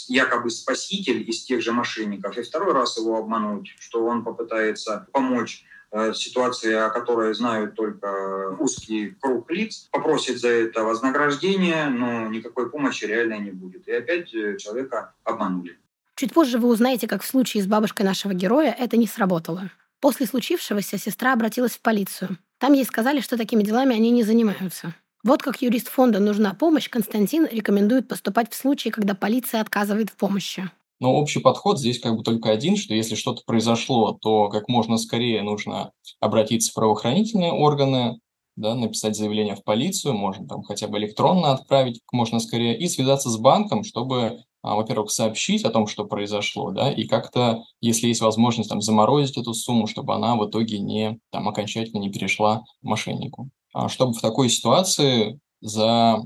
якобы 0.07 0.49
спаситель 0.49 1.21
из 1.29 1.43
тех 1.43 1.61
же 1.61 1.71
мошенников, 1.71 2.35
и 2.35 2.41
второй 2.41 2.73
раз 2.73 2.97
его 2.97 3.17
обмануть, 3.17 3.67
что 3.77 4.03
он 4.03 4.23
попытается 4.23 5.07
помочь 5.11 5.65
Э, 5.68 5.68
ситуации, 6.13 6.73
о 6.73 6.89
которой 6.89 7.33
знают 7.33 7.75
только 7.75 8.55
узкий 8.59 9.15
круг 9.19 9.49
лиц, 9.51 9.87
попросит 9.91 10.39
за 10.39 10.49
это 10.49 10.83
вознаграждение, 10.83 11.87
но 11.87 12.27
никакой 12.27 12.69
помощи 12.69 13.05
реально 13.05 13.39
не 13.39 13.51
будет. 13.51 13.87
И 13.87 13.91
опять 13.91 14.33
э, 14.33 14.57
человека 14.57 15.13
обманули. 15.23 15.77
Чуть 16.15 16.33
позже 16.33 16.59
вы 16.59 16.67
узнаете, 16.67 17.07
как 17.07 17.23
в 17.23 17.25
случае 17.25 17.63
с 17.63 17.67
бабушкой 17.67 18.05
нашего 18.05 18.33
героя 18.33 18.75
это 18.77 18.97
не 18.97 19.07
сработало. 19.07 19.71
После 19.99 20.25
случившегося 20.25 20.97
сестра 20.97 21.33
обратилась 21.33 21.73
в 21.73 21.81
полицию. 21.81 22.37
Там 22.57 22.73
ей 22.73 22.85
сказали, 22.85 23.21
что 23.21 23.37
такими 23.37 23.63
делами 23.63 23.95
они 23.95 24.11
не 24.11 24.23
занимаются. 24.23 24.93
Вот 25.23 25.41
как 25.41 25.61
юрист 25.61 25.89
фонда 25.89 26.19
«Нужна 26.19 26.53
помощь» 26.53 26.89
Константин 26.89 27.45
рекомендует 27.45 28.07
поступать 28.07 28.51
в 28.51 28.55
случае, 28.55 28.93
когда 28.93 29.15
полиция 29.15 29.59
отказывает 29.59 30.09
в 30.09 30.13
помощи. 30.13 30.69
Но 30.99 31.15
общий 31.15 31.39
подход 31.39 31.79
здесь 31.79 31.99
как 31.99 32.17
бы 32.17 32.23
только 32.23 32.51
один, 32.51 32.75
что 32.75 32.93
если 32.93 33.15
что-то 33.15 33.41
произошло, 33.45 34.17
то 34.21 34.49
как 34.49 34.67
можно 34.67 34.97
скорее 34.97 35.41
нужно 35.43 35.91
обратиться 36.19 36.71
в 36.71 36.75
правоохранительные 36.75 37.53
органы, 37.53 38.19
да, 38.57 38.75
написать 38.75 39.15
заявление 39.15 39.55
в 39.55 39.63
полицию, 39.63 40.13
можно 40.13 40.45
там 40.45 40.63
хотя 40.63 40.87
бы 40.89 40.97
электронно 40.97 41.53
отправить 41.53 42.01
как 42.01 42.13
можно 42.13 42.39
скорее, 42.39 42.77
и 42.77 42.89
связаться 42.89 43.29
с 43.29 43.37
банком, 43.37 43.85
чтобы, 43.85 44.43
а, 44.61 44.75
во-первых, 44.75 45.11
сообщить 45.11 45.63
о 45.63 45.69
том, 45.69 45.87
что 45.87 46.03
произошло, 46.03 46.71
да, 46.71 46.91
и 46.91 47.05
как-то, 47.05 47.63
если 47.79 48.07
есть 48.07 48.19
возможность 48.19 48.69
там 48.69 48.81
заморозить 48.81 49.37
эту 49.37 49.53
сумму, 49.53 49.87
чтобы 49.87 50.13
она 50.13 50.35
в 50.35 50.45
итоге 50.45 50.79
не 50.79 51.19
там 51.31 51.47
окончательно 51.47 51.99
не 51.99 52.11
перешла 52.11 52.63
мошеннику. 52.81 53.49
А 53.73 53.87
чтобы 53.87 54.13
в 54.13 54.21
такой 54.21 54.49
ситуации 54.49 55.39
за 55.61 56.21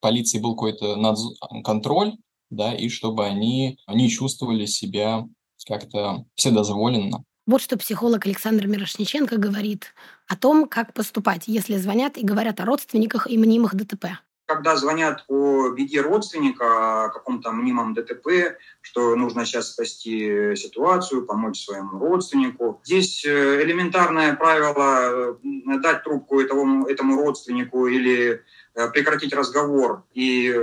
полицией 0.00 0.42
был 0.42 0.54
какой-то 0.54 0.96
надз... 0.96 1.22
контроль, 1.62 2.14
да, 2.50 2.74
и 2.74 2.88
чтобы 2.88 3.26
они 3.26 3.78
не 3.88 4.08
чувствовали 4.08 4.66
себя 4.66 5.24
как-то 5.66 6.24
вседозволенно. 6.34 7.24
Вот 7.46 7.62
что 7.62 7.78
психолог 7.78 8.26
Александр 8.26 8.66
Мирошниченко 8.66 9.38
говорит 9.38 9.94
о 10.28 10.36
том, 10.36 10.68
как 10.68 10.92
поступать, 10.92 11.44
если 11.46 11.76
звонят 11.76 12.18
и 12.18 12.24
говорят 12.24 12.60
о 12.60 12.66
родственниках 12.66 13.30
и 13.30 13.38
мнимых 13.38 13.74
ДТП. 13.74 14.18
Когда 14.48 14.76
звонят 14.76 15.24
о 15.28 15.68
беде 15.68 16.00
родственника, 16.00 17.04
о 17.04 17.08
каком-то 17.10 17.52
мнимом 17.52 17.92
ДТП, 17.94 18.56
что 18.80 19.14
нужно 19.14 19.44
сейчас 19.44 19.72
спасти 19.72 20.56
ситуацию, 20.56 21.26
помочь 21.26 21.64
своему 21.64 21.98
родственнику. 21.98 22.80
Здесь 22.82 23.24
э, 23.24 23.62
элементарное 23.62 24.34
правило 24.34 25.36
э, 25.44 25.78
дать 25.78 26.02
трубку 26.02 26.40
этому, 26.40 26.86
этому 26.86 27.16
родственнику 27.16 27.86
или 27.86 28.42
Э, 28.78 28.88
прекратить 28.90 29.32
разговор 29.32 30.04
и 30.14 30.54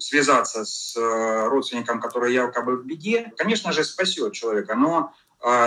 связаться 0.00 0.64
с 0.64 0.96
родственником, 0.96 2.00
который 2.00 2.32
якобы 2.32 2.78
в 2.78 2.86
беде, 2.86 3.30
конечно 3.36 3.72
же, 3.72 3.84
спасет 3.84 4.32
человека. 4.32 4.74
Но 4.74 5.12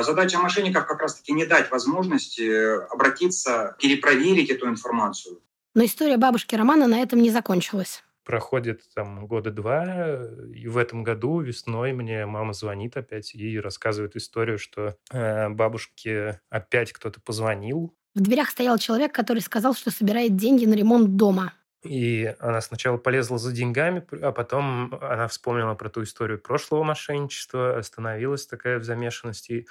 задача 0.02 0.40
мошенников 0.40 0.88
как 0.88 1.02
раз-таки 1.02 1.34
не 1.34 1.46
дать 1.46 1.70
возможности 1.70 2.90
обратиться, 2.92 3.76
перепроверить 3.80 4.50
эту 4.50 4.68
информацию. 4.68 5.40
Но 5.76 5.84
история 5.84 6.16
бабушки 6.16 6.56
Романа 6.56 6.88
на 6.88 7.00
этом 7.00 7.22
не 7.22 7.30
закончилась. 7.30 8.02
Проходит 8.24 8.82
там 8.96 9.28
года 9.28 9.52
два, 9.52 10.24
и 10.52 10.68
в 10.68 10.78
этом 10.78 11.04
году 11.04 11.42
весной 11.42 11.92
мне 11.92 12.26
мама 12.26 12.54
звонит 12.54 12.98
опять 12.98 13.36
и 13.36 13.60
рассказывает 13.60 14.16
историю, 14.16 14.58
что 14.58 14.96
э, 15.12 15.50
бабушке 15.50 16.42
опять 16.50 16.92
кто-то 16.92 17.22
позвонил. 17.22 17.94
В 18.16 18.22
дверях 18.22 18.50
стоял 18.50 18.78
человек, 18.80 19.14
который 19.14 19.42
сказал, 19.42 19.76
что 19.76 19.92
собирает 19.92 20.38
деньги 20.38 20.66
на 20.66 20.74
ремонт 20.74 21.18
дома. 21.18 21.54
И 21.84 22.34
она 22.40 22.62
сначала 22.62 22.98
полезла 22.98 23.38
за 23.38 23.52
деньгами, 23.52 24.04
а 24.24 24.32
потом 24.32 24.96
она 25.02 25.28
вспомнила 25.28 25.76
про 25.76 25.90
ту 25.90 26.02
историю 26.02 26.40
прошлого 26.40 26.84
мошенничества, 26.84 27.78
остановилась 27.78 28.48
такая 28.48 28.80
в 28.80 28.84
замешанности 28.84 29.68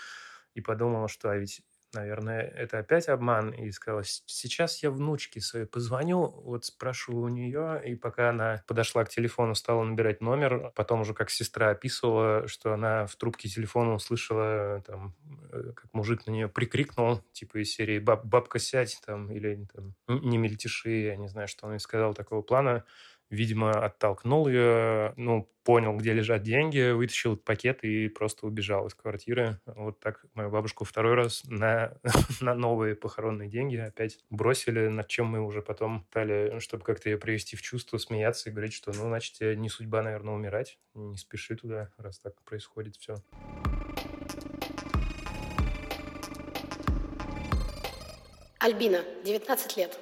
и 0.54 0.60
подумала, 0.60 1.08
что 1.08 1.30
а 1.30 1.36
ведь 1.36 1.62
наверное, 1.94 2.42
это 2.42 2.78
опять 2.78 3.08
обман, 3.08 3.50
и 3.50 3.70
сказала, 3.70 4.02
сейчас 4.04 4.82
я 4.82 4.90
внучке 4.90 5.40
своей 5.40 5.66
позвоню, 5.66 6.26
вот 6.26 6.64
спрошу 6.64 7.16
у 7.16 7.28
нее, 7.28 7.80
и 7.84 7.94
пока 7.94 8.30
она 8.30 8.62
подошла 8.66 9.04
к 9.04 9.08
телефону, 9.08 9.54
стала 9.54 9.82
набирать 9.82 10.20
номер, 10.20 10.72
потом 10.74 11.00
уже 11.00 11.14
как 11.14 11.30
сестра 11.30 11.70
описывала, 11.70 12.46
что 12.48 12.72
она 12.72 13.06
в 13.06 13.16
трубке 13.16 13.48
телефона 13.48 13.94
услышала, 13.94 14.82
там, 14.86 15.14
э, 15.52 15.72
как 15.74 15.92
мужик 15.92 16.26
на 16.26 16.32
нее 16.32 16.48
прикрикнул, 16.48 17.22
типа 17.32 17.62
из 17.62 17.72
серии 17.72 17.98
«Баб, 17.98 18.24
«бабка, 18.24 18.58
сядь», 18.58 19.00
там, 19.06 19.30
или 19.30 19.66
там, 19.72 19.94
«не 20.08 20.38
мельтеши», 20.38 20.90
я 20.90 21.16
не 21.16 21.28
знаю, 21.28 21.48
что 21.48 21.66
он 21.66 21.74
ей 21.74 21.80
сказал 21.80 22.14
такого 22.14 22.42
плана, 22.42 22.84
видимо, 23.30 23.72
оттолкнул 23.72 24.48
ее, 24.48 25.12
ну, 25.16 25.50
понял, 25.64 25.96
где 25.96 26.12
лежат 26.12 26.42
деньги, 26.42 26.92
вытащил 26.92 27.36
пакет 27.36 27.82
и 27.84 28.08
просто 28.08 28.46
убежал 28.46 28.86
из 28.86 28.94
квартиры. 28.94 29.60
Вот 29.66 29.98
так 29.98 30.24
мою 30.34 30.50
бабушку 30.50 30.84
второй 30.84 31.14
раз 31.14 31.42
на, 31.44 31.94
на 32.40 32.54
новые 32.54 32.94
похоронные 32.94 33.48
деньги 33.48 33.76
опять 33.76 34.18
бросили, 34.30 34.88
над 34.88 35.08
чем 35.08 35.26
мы 35.26 35.40
уже 35.40 35.62
потом 35.62 36.06
стали, 36.10 36.58
чтобы 36.60 36.84
как-то 36.84 37.08
ее 37.08 37.18
привести 37.18 37.56
в 37.56 37.62
чувство, 37.62 37.98
смеяться 37.98 38.50
и 38.50 38.52
говорить, 38.52 38.74
что, 38.74 38.92
ну, 38.92 39.04
значит, 39.08 39.34
тебе 39.34 39.56
не 39.56 39.68
судьба, 39.68 40.02
наверное, 40.02 40.34
умирать. 40.34 40.78
Не 40.94 41.16
спеши 41.16 41.56
туда, 41.56 41.90
раз 41.96 42.18
так 42.18 42.40
происходит 42.42 42.96
все. 42.96 43.16
Альбина, 48.58 49.04
19 49.24 49.76
лет. 49.76 49.98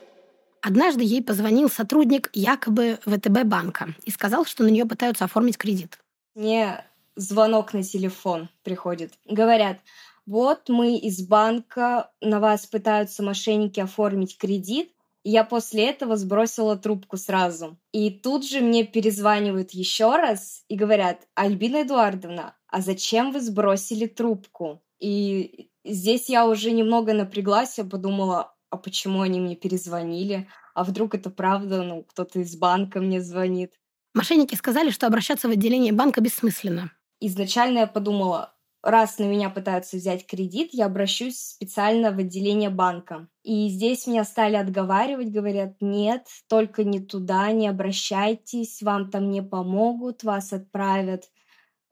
Однажды 0.63 1.03
ей 1.03 1.23
позвонил 1.23 1.69
сотрудник 1.69 2.31
якобы 2.33 2.99
ВТБ 3.05 3.45
банка 3.45 3.95
и 4.05 4.11
сказал, 4.13 4.45
что 4.45 4.63
на 4.63 4.69
нее 4.69 4.87
пытаются 4.87 5.25
оформить 5.25 5.59
кредит. 5.59 5.99
Мне 6.37 6.85
звонок 7.17 7.75
на 7.75 7.83
телефон 7.83 8.49
приходит. 8.63 9.13
Говорят, 9.27 9.81
вот 10.25 10.69
мы 10.69 10.97
из 10.97 11.27
банка, 11.27 12.11
на 12.21 12.39
вас 12.39 12.67
пытаются 12.67 13.25
мошенники 13.25 13.81
оформить 13.81 14.39
кредит. 14.39 14.93
Я 15.25 15.43
после 15.43 15.89
этого 15.91 16.17
сбросила 16.17 16.77
трубку 16.77 17.17
сразу. 17.17 17.77
И 17.91 18.11
тут 18.11 18.47
же 18.49 18.61
мне 18.61 18.85
перезванивают 18.85 19.73
еще 19.73 20.17
раз 20.17 20.65
и 20.69 20.77
говорят, 20.77 21.27
Альбина 21.35 21.83
Эдуардовна, 21.83 22.55
а 22.69 22.81
зачем 22.81 23.33
вы 23.33 23.41
сбросили 23.41 24.07
трубку? 24.07 24.81
И 25.01 25.71
здесь 25.85 26.29
я 26.29 26.47
уже 26.47 26.71
немного 26.71 27.13
напряглась, 27.15 27.79
я 27.79 27.85
подумала, 27.85 28.55
а 28.73 28.79
почему 28.79 29.21
они 29.21 29.39
мне 29.39 29.55
перезвонили? 29.55 30.49
А 30.75 30.83
вдруг 30.83 31.15
это 31.15 31.29
правда, 31.29 31.83
ну, 31.83 32.05
кто-то 32.05 32.41
из 32.41 32.57
банка 32.57 33.01
мне 33.01 33.21
звонит? 33.21 33.75
Мошенники 34.15 34.55
сказали, 34.55 34.89
что 34.89 35.07
обращаться 35.07 35.47
в 35.47 35.51
отделение 35.51 35.93
банка 35.93 36.23
бессмысленно. 36.23 36.91
Изначально 37.21 37.81
я 37.81 37.87
подумала, 37.87 38.55
раз 38.83 39.19
на 39.19 39.25
меня 39.25 39.51
пытаются 39.51 39.99
взять 39.99 40.27
кредит, 40.27 40.71
я 40.73 40.87
обращусь 40.87 41.37
специально 41.37 42.13
в 42.13 42.19
отделение 42.19 42.71
банка. 42.71 43.29
И 43.43 43.69
здесь 43.69 44.07
меня 44.07 44.25
стали 44.25 44.57
отговаривать, 44.57 45.31
говорят, 45.31 45.77
нет, 45.83 46.27
только 46.49 46.83
не 46.83 47.01
туда, 47.01 47.53
не 47.53 47.69
обращайтесь, 47.69 48.81
вам 48.81 49.11
там 49.11 49.31
не 49.31 49.43
помогут, 49.43 50.25
вас 50.25 50.51
отправят 50.55 51.25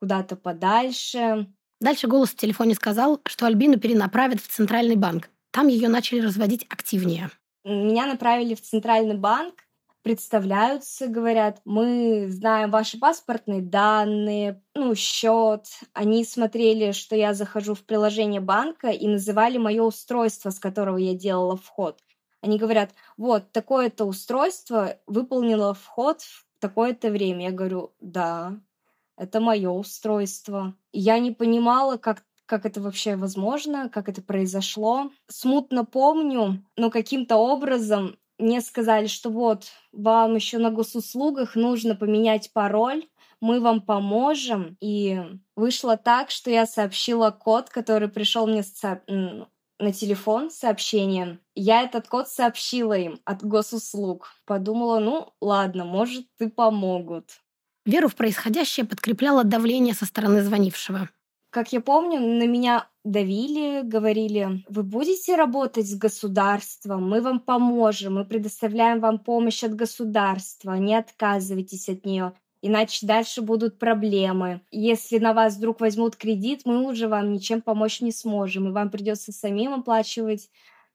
куда-то 0.01 0.35
подальше. 0.35 1.47
Дальше 1.79 2.09
голос 2.09 2.31
в 2.31 2.37
телефоне 2.37 2.75
сказал, 2.75 3.21
что 3.27 3.45
Альбину 3.45 3.79
перенаправят 3.79 4.41
в 4.41 4.49
Центральный 4.49 4.97
банк. 4.97 5.29
Там 5.51 5.69
ее 5.69 5.89
начали 5.89 6.21
разводить 6.21 6.67
активнее. 6.69 7.31
Меня 7.65 8.07
направили 8.07 8.55
в 8.55 8.63
Центральный 8.63 9.17
банк, 9.17 9.55
представляются, 10.03 11.09
говорят, 11.09 11.61
мы 11.65 12.27
знаем 12.31 12.71
ваши 12.71 12.99
паспортные 12.99 13.61
данные, 13.61 14.63
ну, 14.75 14.95
счет. 14.95 15.67
Они 15.93 16.25
смотрели, 16.25 16.93
что 16.93 17.17
я 17.17 17.35
захожу 17.35 17.75
в 17.75 17.85
приложение 17.85 18.41
банка 18.41 18.89
и 18.89 19.07
называли 19.07 19.59
мое 19.59 19.83
устройство, 19.83 20.51
с 20.51 20.59
которого 20.59 20.97
я 20.97 21.15
делала 21.15 21.57
вход. 21.57 22.01
Они 22.41 22.59
говорят, 22.59 22.93
вот, 23.19 23.53
такое-то 23.53 24.07
устройство 24.07 24.97
выполнило 25.07 25.75
вход 25.75 26.23
в 26.23 26.47
такое-то 26.59 27.11
время. 27.11 27.47
Я 27.47 27.51
говорю, 27.51 27.93
да, 28.01 28.59
это 29.19 29.41
мое 29.41 29.69
устройство. 29.69 30.75
я 30.93 31.19
не 31.19 31.33
понимала, 31.33 31.99
как 31.99 32.25
как 32.51 32.67
это 32.67 32.81
вообще 32.81 33.15
возможно, 33.15 33.89
как 33.89 34.09
это 34.09 34.23
произошло. 34.23 35.13
Смутно 35.29 35.85
помню, 35.85 36.65
но 36.77 36.91
каким-то 36.91 37.37
образом 37.37 38.17
мне 38.39 38.61
сказали, 38.61 39.07
что 39.07 39.31
вот, 39.31 39.67
вам 39.93 40.35
еще 40.35 40.59
на 40.59 40.73
госуслугах 40.73 41.55
нужно 41.55 41.95
поменять 41.95 42.53
пароль, 42.53 43.07
мы 43.41 43.61
вам 43.61 43.81
поможем. 43.81 44.77
И 44.81 45.21
вышло 45.55 45.97
так, 45.97 46.31
что 46.31 46.51
я 46.51 46.67
сообщила 46.67 47.31
код, 47.31 47.71
который 47.71 48.09
пришел 48.09 48.49
мне 48.49 48.65
на 49.07 49.93
телефон 49.93 50.51
с 50.51 50.57
сообщением. 50.57 51.39
Я 51.55 51.83
этот 51.83 52.09
код 52.09 52.29
сообщила 52.29 52.99
им 52.99 53.21
от 53.25 53.45
госуслуг. 53.45 54.33
Подумала, 54.45 54.99
ну 54.99 55.33
ладно, 55.41 55.85
может, 55.85 56.27
и 56.41 56.49
помогут. 56.49 57.41
Веру 57.87 58.09
в 58.09 58.17
происходящее 58.17 58.87
подкрепляло 58.87 59.45
давление 59.45 59.95
со 59.95 60.05
стороны 60.05 60.43
звонившего. 60.43 61.09
Как 61.51 61.73
я 61.73 61.81
помню, 61.81 62.21
на 62.21 62.47
меня 62.47 62.89
давили, 63.05 63.83
говорили, 63.83 64.65
вы 64.69 64.85
будете 64.85 65.35
работать 65.35 65.89
с 65.89 65.97
государством, 65.97 67.09
мы 67.09 67.21
вам 67.21 67.41
поможем, 67.41 68.15
мы 68.15 68.25
предоставляем 68.25 69.01
вам 69.01 69.19
помощь 69.19 69.65
от 69.65 69.75
государства, 69.75 70.75
не 70.75 70.95
отказывайтесь 70.95 71.89
от 71.89 72.07
нее, 72.07 72.35
иначе 72.63 73.05
дальше 73.05 73.43
будут 73.43 73.81
проблемы. 73.81 74.61
Если 74.71 75.19
на 75.19 75.33
вас 75.33 75.57
вдруг 75.57 75.81
возьмут 75.81 76.15
кредит, 76.15 76.63
мы 76.67 76.87
уже 76.87 77.09
вам 77.09 77.33
ничем 77.33 77.63
помочь 77.63 78.01
не 78.01 78.13
сможем, 78.13 78.69
и 78.69 78.73
вам 78.73 78.89
придется 78.89 79.33
самим 79.33 79.75
оплачивать 79.75 80.51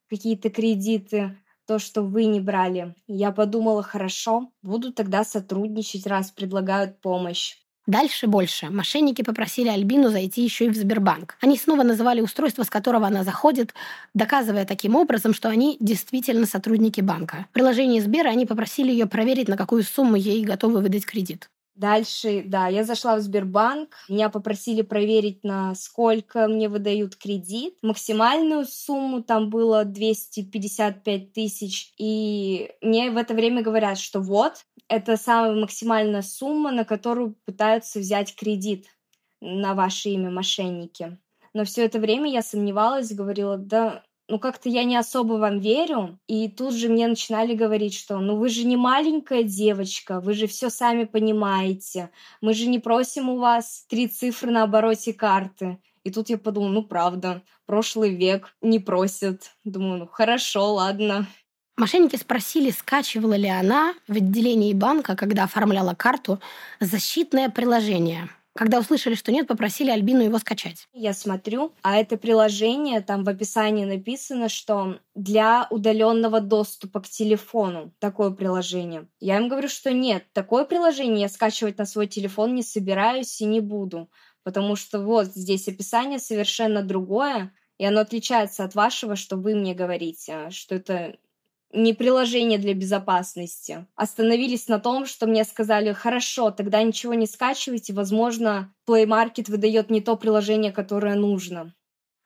какие-то 0.10 0.50
кредиты 0.50 1.38
то, 1.68 1.80
что 1.80 2.02
вы 2.02 2.26
не 2.26 2.40
брали. 2.40 2.96
Я 3.08 3.32
подумала, 3.34 3.84
хорошо, 3.84 4.52
буду 4.62 4.94
тогда 4.94 5.26
сотрудничать, 5.26 6.08
раз 6.08 6.32
предлагают 6.32 7.02
помощь. 7.02 7.58
Дальше 7.88 8.26
больше. 8.26 8.70
Мошенники 8.72 9.22
попросили 9.22 9.68
Альбину 9.68 10.10
зайти 10.10 10.44
еще 10.44 10.66
и 10.66 10.70
в 10.70 10.76
Сбербанк. 10.76 11.38
Они 11.42 11.56
снова 11.56 11.84
называли 11.84 12.22
устройство, 12.22 12.64
с 12.64 12.70
которого 12.70 13.06
она 13.06 13.24
заходит, 13.24 13.76
доказывая 14.16 14.66
таким 14.66 14.96
образом, 14.96 15.36
что 15.36 15.50
они 15.50 15.78
действительно 15.80 16.48
сотрудники 16.48 17.02
банка. 17.02 17.46
В 17.52 17.54
приложении 17.54 18.00
Сбера 18.00 18.30
они 18.30 18.48
попросили 18.48 18.92
ее 18.92 19.06
проверить, 19.06 19.48
на 19.48 19.58
какую 19.58 19.84
сумму 19.84 20.16
ей 20.16 20.44
готовы 20.44 20.82
выдать 20.82 21.06
кредит. 21.06 21.50
Дальше, 21.76 22.44
да, 22.46 22.70
я 22.70 22.86
зашла 22.86 23.18
в 23.18 23.20
Сбербанк, 23.20 23.96
меня 24.08 24.30
попросили 24.30 24.82
проверить, 24.82 25.44
на 25.44 25.76
сколько 25.76 26.48
мне 26.48 26.70
выдают 26.70 27.18
кредит. 27.18 27.78
Максимальную 27.82 28.66
сумму 28.66 29.22
там 29.22 29.50
было 29.50 29.84
255 29.84 31.34
тысяч. 31.34 31.94
И 31.98 32.72
мне 32.82 33.12
в 33.12 33.18
это 33.18 33.34
время 33.34 33.62
говорят, 33.62 33.98
что 33.98 34.22
вот, 34.22 34.66
это 34.88 35.18
самая 35.18 35.54
максимальная 35.54 36.22
сумма, 36.22 36.72
на 36.72 36.86
которую 36.86 37.36
пытаются 37.46 38.00
взять 38.00 38.36
кредит 38.36 38.86
на 39.42 39.74
ваше 39.74 40.10
имя 40.10 40.32
мошенники. 40.32 41.18
Но 41.54 41.66
все 41.66 41.84
это 41.84 42.00
время 42.00 42.32
я 42.32 42.42
сомневалась, 42.42 43.14
говорила, 43.14 43.58
да 43.58 44.04
ну 44.28 44.40
как-то 44.40 44.70
я 44.70 44.84
не 44.84 44.96
особо 44.98 45.34
вам 45.34 45.60
верю. 45.60 46.20
И 46.28 46.50
тут 46.50 46.74
же 46.74 46.90
мне 46.90 47.08
начинали 47.08 47.54
говорить, 47.54 47.94
что 47.94 48.20
ну 48.20 48.38
вы 48.38 48.50
же 48.50 48.64
не 48.66 48.78
маленькая 48.78 49.44
девочка, 49.44 50.20
вы 50.20 50.34
же 50.34 50.48
все 50.48 50.70
сами 50.70 51.04
понимаете. 51.04 52.10
Мы 52.42 52.54
же 52.54 52.68
не 52.68 52.80
просим 52.80 53.30
у 53.30 53.38
вас 53.38 53.86
три 53.90 54.08
цифры 54.08 54.52
на 54.52 54.64
обороте 54.64 55.14
карты. 55.14 55.78
И 56.04 56.12
тут 56.12 56.30
я 56.30 56.38
подумала, 56.38 56.70
ну 56.72 56.84
правда, 56.84 57.42
прошлый 57.66 58.16
век 58.16 58.56
не 58.62 58.80
просят. 58.80 59.52
Думаю, 59.64 60.00
ну 60.00 60.08
хорошо, 60.08 60.74
ладно. 60.74 61.28
Мошенники 61.78 62.16
спросили, 62.16 62.70
скачивала 62.70 63.34
ли 63.34 63.50
она 63.50 63.96
в 64.08 64.16
отделении 64.16 64.74
банка, 64.74 65.16
когда 65.16 65.44
оформляла 65.44 65.94
карту, 65.94 66.40
защитное 66.80 67.50
приложение– 67.50 68.30
когда 68.56 68.80
услышали, 68.80 69.16
что 69.16 69.32
нет, 69.32 69.48
попросили 69.48 69.90
Альбину 69.92 70.22
его 70.24 70.40
скачать. 70.40 70.88
Я 70.94 71.14
смотрю, 71.14 71.74
а 71.82 71.98
это 71.98 72.18
приложение, 72.18 73.02
там 73.02 73.26
в 73.26 73.30
описании 73.30 73.84
написано, 73.84 74.48
что 74.48 75.00
для 75.14 75.68
удаленного 75.70 76.40
доступа 76.40 77.02
к 77.02 77.10
телефону 77.10 77.94
такое 78.00 78.32
приложение. 78.32 79.08
Я 79.20 79.38
им 79.38 79.50
говорю, 79.50 79.68
что 79.68 79.92
нет, 79.92 80.24
такое 80.32 80.64
приложение 80.64 81.22
я 81.22 81.30
скачивать 81.30 81.78
на 81.78 81.86
свой 81.86 82.08
телефон 82.08 82.56
не 82.56 82.64
собираюсь 82.64 83.42
и 83.42 83.46
не 83.46 83.60
буду, 83.60 84.10
потому 84.44 84.78
что 84.78 85.02
вот 85.02 85.28
здесь 85.28 85.68
описание 85.68 86.20
совершенно 86.20 86.82
другое, 86.82 87.54
и 87.78 87.86
оно 87.86 88.00
отличается 88.02 88.64
от 88.64 88.74
вашего, 88.74 89.18
что 89.18 89.36
вы 89.36 89.56
мне 89.56 89.74
говорите, 89.74 90.50
что 90.52 90.76
это 90.76 91.18
не 91.76 91.94
приложение 91.94 92.58
для 92.58 92.74
безопасности. 92.74 93.86
Остановились 93.96 94.68
на 94.68 94.80
том, 94.80 95.06
что 95.06 95.28
мне 95.28 95.44
сказали, 95.44 95.94
хорошо, 95.94 96.52
тогда 96.52 96.82
ничего 96.82 97.14
не 97.14 97.28
скачивайте, 97.28 97.94
возможно, 97.94 98.74
Play 98.88 99.06
Market 99.06 99.52
выдает 99.52 99.90
не 99.90 100.02
то 100.02 100.16
приложение, 100.16 100.72
которое 100.72 101.16
нужно. 101.16 101.74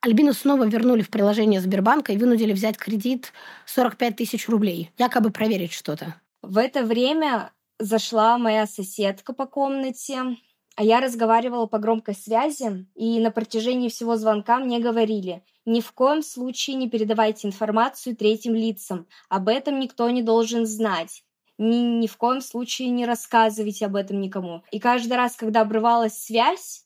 Альбину 0.01 0.31
снова 0.31 0.65
вернули 0.65 1.01
в 1.01 1.09
приложение 1.09 1.59
Сбербанка 1.59 2.13
и 2.13 2.17
вынудили 2.17 2.53
взять 2.53 2.77
кредит 2.77 3.33
45 3.65 4.15
тысяч 4.15 4.47
рублей, 4.47 4.91
якобы 4.97 5.31
проверить 5.31 5.73
что-то. 5.73 6.15
В 6.41 6.57
это 6.57 6.83
время 6.83 7.51
зашла 7.79 8.37
моя 8.37 8.65
соседка 8.65 9.33
по 9.33 9.45
комнате, 9.45 10.37
а 10.79 10.83
я 10.83 11.01
разговаривала 11.01 11.65
по 11.65 11.77
громкой 11.77 12.15
связи, 12.15 12.87
и 12.95 13.19
на 13.19 13.31
протяжении 13.31 13.89
всего 13.89 14.15
звонка 14.15 14.59
мне 14.59 14.79
говорили, 14.79 15.43
ни 15.65 15.81
в 15.81 15.91
коем 15.91 16.23
случае 16.23 16.77
не 16.77 16.89
передавайте 16.89 17.49
информацию 17.49 18.15
третьим 18.15 18.55
лицам, 18.55 19.05
об 19.27 19.49
этом 19.49 19.77
никто 19.81 20.09
не 20.09 20.21
должен 20.21 20.65
знать. 20.65 21.25
Ни, 21.57 21.99
ни 21.99 22.07
в 22.07 22.15
коем 22.15 22.39
случае 22.39 22.91
не 22.91 23.05
рассказывайте 23.05 23.87
об 23.87 23.97
этом 23.97 24.21
никому. 24.21 24.63
И 24.71 24.79
каждый 24.79 25.17
раз, 25.17 25.35
когда 25.35 25.59
обрывалась 25.59 26.17
связь, 26.17 26.85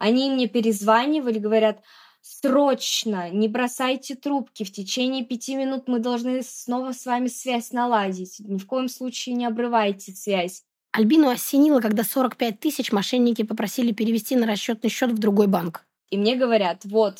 они 0.00 0.32
мне 0.32 0.48
перезванивали, 0.48 1.38
говорят, 1.38 1.80
срочно, 2.20 3.30
не 3.30 3.46
бросайте 3.46 4.16
трубки, 4.16 4.64
в 4.64 4.72
течение 4.72 5.24
пяти 5.24 5.54
минут 5.54 5.86
мы 5.86 6.00
должны 6.00 6.42
снова 6.42 6.90
с 6.90 7.06
вами 7.06 7.28
связь 7.28 7.70
наладить. 7.70 8.40
Ни 8.40 8.58
в 8.58 8.66
коем 8.66 8.88
случае 8.88 9.36
не 9.36 9.46
обрывайте 9.46 10.10
связь. 10.10 10.64
Альбину 10.92 11.28
осенило, 11.28 11.80
когда 11.80 12.02
45 12.02 12.60
тысяч 12.60 12.92
мошенники 12.92 13.42
попросили 13.42 13.92
перевести 13.92 14.36
на 14.36 14.46
расчетный 14.46 14.90
счет 14.90 15.12
в 15.12 15.18
другой 15.18 15.46
банк. 15.46 15.84
И 16.10 16.16
мне 16.16 16.36
говорят, 16.36 16.84
вот, 16.84 17.18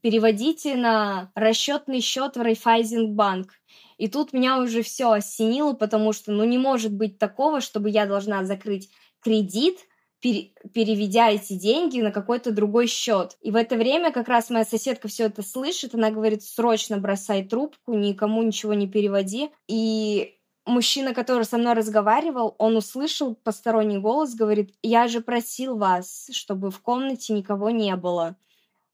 переводите 0.00 0.76
на 0.76 1.30
расчетный 1.34 2.00
счет 2.00 2.36
в 2.36 2.40
Райфайзенбанк. 2.40 3.52
И 3.98 4.08
тут 4.08 4.32
меня 4.32 4.58
уже 4.60 4.82
все 4.82 5.10
осенило, 5.10 5.72
потому 5.72 6.12
что, 6.12 6.30
ну, 6.30 6.44
не 6.44 6.58
может 6.58 6.92
быть 6.92 7.18
такого, 7.18 7.60
чтобы 7.60 7.90
я 7.90 8.06
должна 8.06 8.44
закрыть 8.44 8.88
кредит, 9.20 9.78
пере, 10.20 10.52
переведя 10.72 11.30
эти 11.30 11.54
деньги 11.54 12.00
на 12.00 12.12
какой-то 12.12 12.52
другой 12.52 12.86
счет. 12.86 13.36
И 13.40 13.50
в 13.50 13.56
это 13.56 13.76
время 13.76 14.12
как 14.12 14.28
раз 14.28 14.50
моя 14.50 14.64
соседка 14.64 15.08
все 15.08 15.24
это 15.24 15.42
слышит, 15.42 15.94
она 15.94 16.10
говорит, 16.10 16.44
срочно 16.44 16.98
бросай 16.98 17.44
трубку, 17.44 17.94
никому 17.94 18.42
ничего 18.42 18.74
не 18.74 18.86
переводи. 18.86 19.50
И 19.66 20.37
мужчина, 20.68 21.14
который 21.14 21.44
со 21.44 21.58
мной 21.58 21.74
разговаривал, 21.74 22.54
он 22.58 22.76
услышал 22.76 23.34
посторонний 23.34 23.98
голос, 23.98 24.34
говорит, 24.34 24.74
я 24.82 25.08
же 25.08 25.20
просил 25.20 25.76
вас, 25.76 26.28
чтобы 26.32 26.70
в 26.70 26.80
комнате 26.80 27.32
никого 27.32 27.70
не 27.70 27.96
было. 27.96 28.36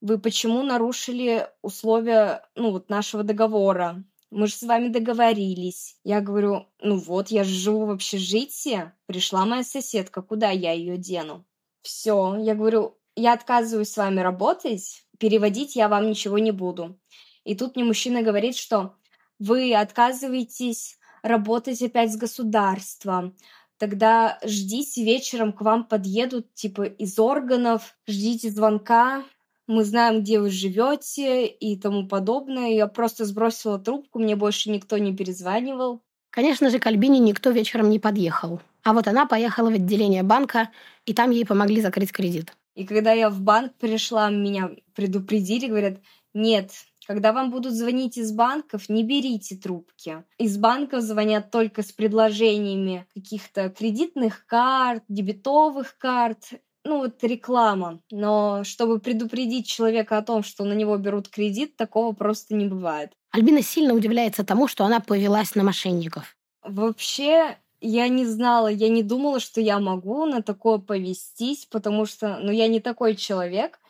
Вы 0.01 0.19
почему 0.19 0.63
нарушили 0.63 1.49
условия 1.63 2.47
ну, 2.55 2.71
вот 2.71 2.89
нашего 2.89 3.23
договора? 3.23 4.05
Мы 4.31 4.47
же 4.47 4.55
с 4.55 4.63
вами 4.63 4.89
договорились. 4.89 5.97
Я 6.05 6.21
говорю, 6.21 6.67
ну 6.81 6.97
вот, 6.97 7.29
я 7.29 7.45
же 7.45 7.55
живу 7.55 7.87
в 7.87 7.91
общежитии. 7.91 8.93
Пришла 9.07 9.45
моя 9.45 9.63
соседка, 9.63 10.23
куда 10.23 10.51
я 10.51 10.73
ее 10.73 10.97
дену? 10.97 11.45
Все, 11.83 12.37
я 12.37 12.55
говорю, 12.55 12.99
я 13.17 13.33
отказываюсь 13.33 13.91
с 13.91 13.97
вами 13.97 14.21
работать, 14.21 15.07
переводить 15.19 15.77
я 15.77 15.89
вам 15.89 16.09
ничего 16.09 16.39
не 16.39 16.51
буду. 16.51 16.99
И 17.45 17.55
тут 17.55 17.77
мне 17.77 17.85
мужчина 17.85 18.23
говорит, 18.23 18.57
что 18.57 18.97
вы 19.39 19.75
отказываетесь 19.75 20.99
работать 21.25 21.83
опять 21.83 22.13
с 22.13 22.17
государством, 22.17 23.35
тогда 23.79 24.39
ждите 24.45 25.03
вечером 25.03 25.53
к 25.53 25.63
вам 25.63 25.85
подъедут 25.85 26.55
типа 26.55 26.83
из 26.83 27.19
органов, 27.19 27.97
ждите 28.07 28.51
звонка, 28.51 29.25
мы 29.67 29.85
знаем, 29.85 30.21
где 30.21 30.39
вы 30.39 30.51
живете 30.51 31.47
и 31.47 31.77
тому 31.79 32.07
подобное. 32.07 32.69
Я 32.75 32.87
просто 32.87 33.25
сбросила 33.25 33.79
трубку, 33.79 34.19
мне 34.19 34.37
больше 34.37 34.71
никто 34.71 34.99
не 34.99 35.17
перезванивал. 35.17 36.03
Конечно 36.31 36.69
же, 36.69 36.79
к 36.79 36.87
Альбине 36.87 37.19
никто 37.19 37.51
вечером 37.51 37.89
не 37.89 37.99
подъехал. 37.99 38.61
А 38.83 38.93
вот 38.93 39.09
она 39.09 39.25
поехала 39.25 39.71
в 39.71 39.75
отделение 39.75 40.23
банка, 40.23 40.69
и 41.07 41.15
там 41.15 41.31
ей 41.31 41.47
помогли 41.47 41.81
закрыть 41.81 42.13
кредит. 42.13 42.55
И 42.75 42.85
когда 42.85 43.13
я 43.13 43.31
в 43.31 43.41
банк 43.41 43.73
пришла, 43.77 44.29
меня 44.29 44.71
предупредили, 44.95 45.69
говорят, 45.69 46.01
нет, 46.35 46.73
когда 47.07 47.33
вам 47.33 47.51
будут 47.51 47.75
звонить 47.75 48.17
из 48.17 48.33
банков, 48.33 48.89
не 48.89 49.03
берите 49.03 49.57
трубки. 49.57 50.25
Из 50.39 50.57
банков 50.57 51.03
звонят 51.03 51.51
только 51.51 51.83
с 51.83 51.93
предложениями 51.93 53.07
каких-то 53.15 53.71
кредитных 53.71 54.47
карт, 54.47 55.05
дебетовых 55.09 55.97
карт, 55.99 56.51
ну 56.85 56.99
вот 56.99 57.23
реклама. 57.25 58.01
Но 58.11 58.63
чтобы 58.65 59.01
предупредить 59.01 59.67
человека 59.67 60.19
о 60.19 60.23
том, 60.23 60.43
что 60.43 60.65
на 60.65 60.75
него 60.75 60.97
берут 60.97 61.29
кредит, 61.29 61.77
такого 61.77 62.13
просто 62.13 62.55
не 62.55 62.67
бывает. 62.67 63.13
Альбина 63.31 63.63
сильно 63.63 63.95
удивляется 63.95 64.45
тому, 64.45 64.69
что 64.69 64.85
она 64.85 65.01
повелась 65.01 65.55
на 65.55 65.65
мошенников. 65.65 66.37
Вообще, 66.63 67.59
я 67.81 68.09
не 68.09 68.25
знала, 68.27 68.69
я 68.69 68.89
не 68.89 69.03
думала, 69.03 69.41
что 69.41 69.61
я 69.61 69.81
могу 69.81 70.25
на 70.27 70.43
такое 70.43 70.79
повестись, 70.79 71.67
потому 71.67 72.07
что, 72.07 72.39
ну, 72.41 72.53
я 72.53 72.69
не 72.69 72.81
такой 72.81 73.17
человек, 73.17 73.81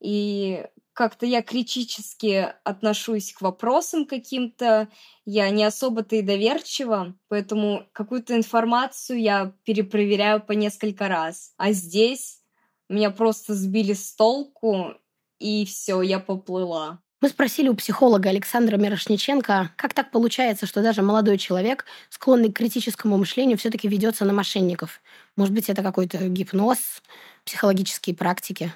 и 0.00 0.66
как-то 0.92 1.26
я 1.26 1.42
критически 1.42 2.52
отношусь 2.64 3.32
к 3.32 3.40
вопросам 3.40 4.06
каким-то, 4.06 4.88
я 5.24 5.50
не 5.50 5.64
особо-то 5.64 6.16
и 6.16 6.22
доверчива, 6.22 7.14
поэтому 7.28 7.86
какую-то 7.92 8.36
информацию 8.36 9.20
я 9.20 9.54
перепроверяю 9.64 10.42
по 10.42 10.52
несколько 10.52 11.08
раз. 11.08 11.52
А 11.56 11.72
здесь 11.72 12.40
меня 12.88 13.10
просто 13.10 13.54
сбили 13.54 13.94
с 13.94 14.14
толку, 14.14 14.94
и 15.38 15.64
все, 15.64 16.02
я 16.02 16.20
поплыла. 16.20 17.00
Мы 17.22 17.28
спросили 17.28 17.68
у 17.68 17.76
психолога 17.76 18.30
Александра 18.30 18.76
Мирошниченко, 18.76 19.70
как 19.76 19.94
так 19.94 20.10
получается, 20.10 20.66
что 20.66 20.82
даже 20.82 21.02
молодой 21.02 21.38
человек, 21.38 21.84
склонный 22.10 22.50
к 22.50 22.56
критическому 22.56 23.16
мышлению, 23.16 23.56
все-таки 23.56 23.86
ведется 23.86 24.24
на 24.24 24.32
мошенников. 24.32 25.00
Может 25.36 25.54
быть, 25.54 25.68
это 25.68 25.84
какой-то 25.84 26.18
гипноз, 26.28 27.00
психологические 27.44 28.16
практики? 28.16 28.72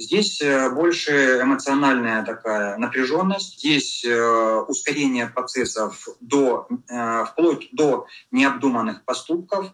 Здесь 0.00 0.40
э, 0.40 0.70
больше 0.70 1.40
эмоциональная 1.42 2.24
такая 2.24 2.78
напряженность, 2.78 3.58
здесь 3.58 4.02
э, 4.02 4.64
ускорение 4.66 5.26
процессов 5.26 6.08
до, 6.20 6.66
э, 6.88 7.24
вплоть 7.26 7.68
до 7.72 8.06
необдуманных 8.30 9.04
поступков, 9.04 9.66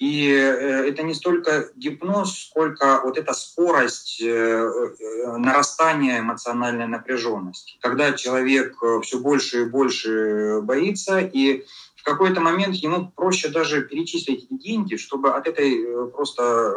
и 0.00 0.24
это 0.24 1.02
не 1.02 1.14
столько 1.14 1.68
гипноз, 1.76 2.46
сколько 2.48 3.02
вот 3.04 3.18
эта 3.18 3.34
скорость 3.34 4.22
нарастания 4.22 6.20
эмоциональной 6.20 6.86
напряженности. 6.86 7.76
Когда 7.82 8.12
человек 8.14 8.78
все 9.02 9.18
больше 9.18 9.60
и 9.60 9.68
больше 9.68 10.60
боится, 10.62 11.18
и 11.18 11.66
в 11.96 12.02
какой-то 12.02 12.40
момент 12.40 12.76
ему 12.76 13.12
проще 13.14 13.50
даже 13.50 13.82
перечислить 13.82 14.46
деньги, 14.50 14.96
чтобы 14.96 15.34
от 15.34 15.46
этой 15.46 16.10
просто 16.12 16.74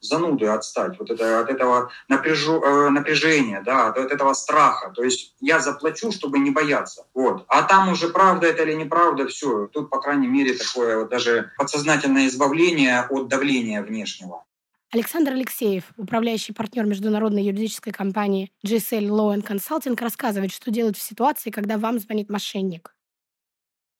зануды 0.00 0.46
отстать, 0.46 0.98
вот 0.98 1.10
это, 1.10 1.40
от 1.40 1.50
этого 1.50 1.90
напряжу, 2.08 2.62
э, 2.62 2.90
напряжения, 2.90 3.62
да, 3.64 3.88
от 3.88 3.96
этого 3.96 4.32
страха. 4.32 4.92
То 4.94 5.02
есть 5.02 5.34
я 5.40 5.60
заплачу, 5.60 6.12
чтобы 6.12 6.38
не 6.38 6.50
бояться. 6.50 7.06
Вот. 7.14 7.44
А 7.48 7.62
там 7.62 7.88
уже 7.90 8.08
правда 8.08 8.46
это 8.46 8.62
или 8.62 8.74
неправда, 8.74 9.26
все. 9.26 9.66
Тут, 9.66 9.90
по 9.90 10.00
крайней 10.00 10.28
мере, 10.28 10.54
такое 10.54 10.98
вот 10.98 11.10
даже 11.10 11.50
подсознательное 11.56 12.26
избавление 12.26 13.00
от 13.08 13.28
давления 13.28 13.82
внешнего. 13.82 14.44
Александр 14.90 15.32
Алексеев, 15.32 15.84
управляющий 15.98 16.54
партнер 16.54 16.86
международной 16.86 17.44
юридической 17.44 17.92
компании 17.92 18.50
GSL 18.64 19.08
Law 19.08 19.36
and 19.36 19.46
Consulting, 19.46 20.00
рассказывает, 20.00 20.50
что 20.50 20.70
делать 20.70 20.96
в 20.96 21.02
ситуации, 21.02 21.50
когда 21.50 21.76
вам 21.76 21.98
звонит 21.98 22.30
мошенник. 22.30 22.94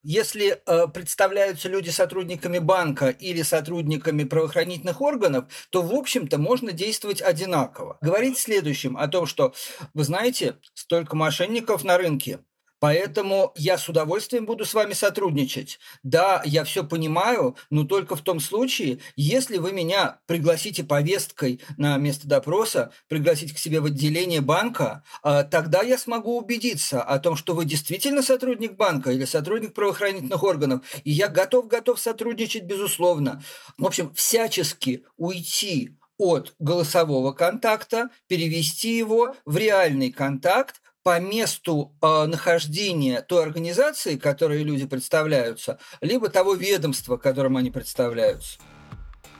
Если 0.01 0.61
э, 0.65 0.87
представляются 0.87 1.67
люди 1.67 1.89
сотрудниками 1.89 2.59
банка 2.59 3.09
или 3.09 3.41
сотрудниками 3.41 4.23
правоохранительных 4.23 5.01
органов, 5.01 5.45
то, 5.71 5.81
в 5.81 5.93
общем-то, 5.93 6.37
можно 6.37 6.71
действовать 6.71 7.21
одинаково. 7.21 7.97
Говорить 8.01 8.37
следующим 8.37 8.95
о 8.95 9.07
том, 9.09 9.25
что, 9.25 9.53
вы 9.93 10.05
знаете, 10.05 10.57
столько 10.73 11.17
мошенников 11.17 11.83
на 11.83 11.97
рынке, 11.97 12.39
Поэтому 12.79 13.53
я 13.55 13.77
с 13.77 13.89
удовольствием 13.89 14.45
буду 14.45 14.65
с 14.65 14.73
вами 14.73 14.93
сотрудничать. 14.93 15.79
Да, 16.03 16.41
я 16.45 16.63
все 16.63 16.83
понимаю, 16.83 17.55
но 17.69 17.83
только 17.83 18.15
в 18.15 18.21
том 18.21 18.39
случае, 18.39 18.99
если 19.15 19.57
вы 19.57 19.71
меня 19.73 20.19
пригласите 20.27 20.83
повесткой 20.83 21.61
на 21.77 21.97
место 21.97 22.27
допроса, 22.27 22.91
пригласите 23.07 23.53
к 23.53 23.59
себе 23.59 23.81
в 23.81 23.85
отделение 23.85 24.41
банка, 24.41 25.03
а, 25.23 25.43
тогда 25.43 25.81
я 25.81 25.97
смогу 25.97 26.37
убедиться 26.37 27.01
о 27.01 27.19
том, 27.19 27.35
что 27.35 27.53
вы 27.53 27.65
действительно 27.65 28.21
сотрудник 28.21 28.75
банка 28.75 29.11
или 29.11 29.25
сотрудник 29.25 29.73
правоохранительных 29.73 30.41
органов, 30.43 30.81
и 31.03 31.11
я 31.11 31.27
готов-готов 31.27 31.99
сотрудничать, 31.99 32.63
безусловно. 32.63 33.43
В 33.77 33.85
общем, 33.85 34.13
всячески 34.13 35.03
уйти 35.17 35.95
от 36.17 36.53
голосового 36.59 37.31
контакта, 37.31 38.09
перевести 38.27 38.97
его 38.97 39.35
в 39.45 39.57
реальный 39.57 40.11
контакт, 40.11 40.81
по 41.03 41.19
месту 41.19 41.93
э, 42.01 42.25
нахождения 42.25 43.21
той 43.21 43.43
организации, 43.43 44.17
которой 44.17 44.63
люди 44.63 44.85
представляются, 44.85 45.79
либо 46.01 46.29
того 46.29 46.53
ведомства, 46.53 47.17
которым 47.17 47.57
они 47.57 47.71
представляются. 47.71 48.59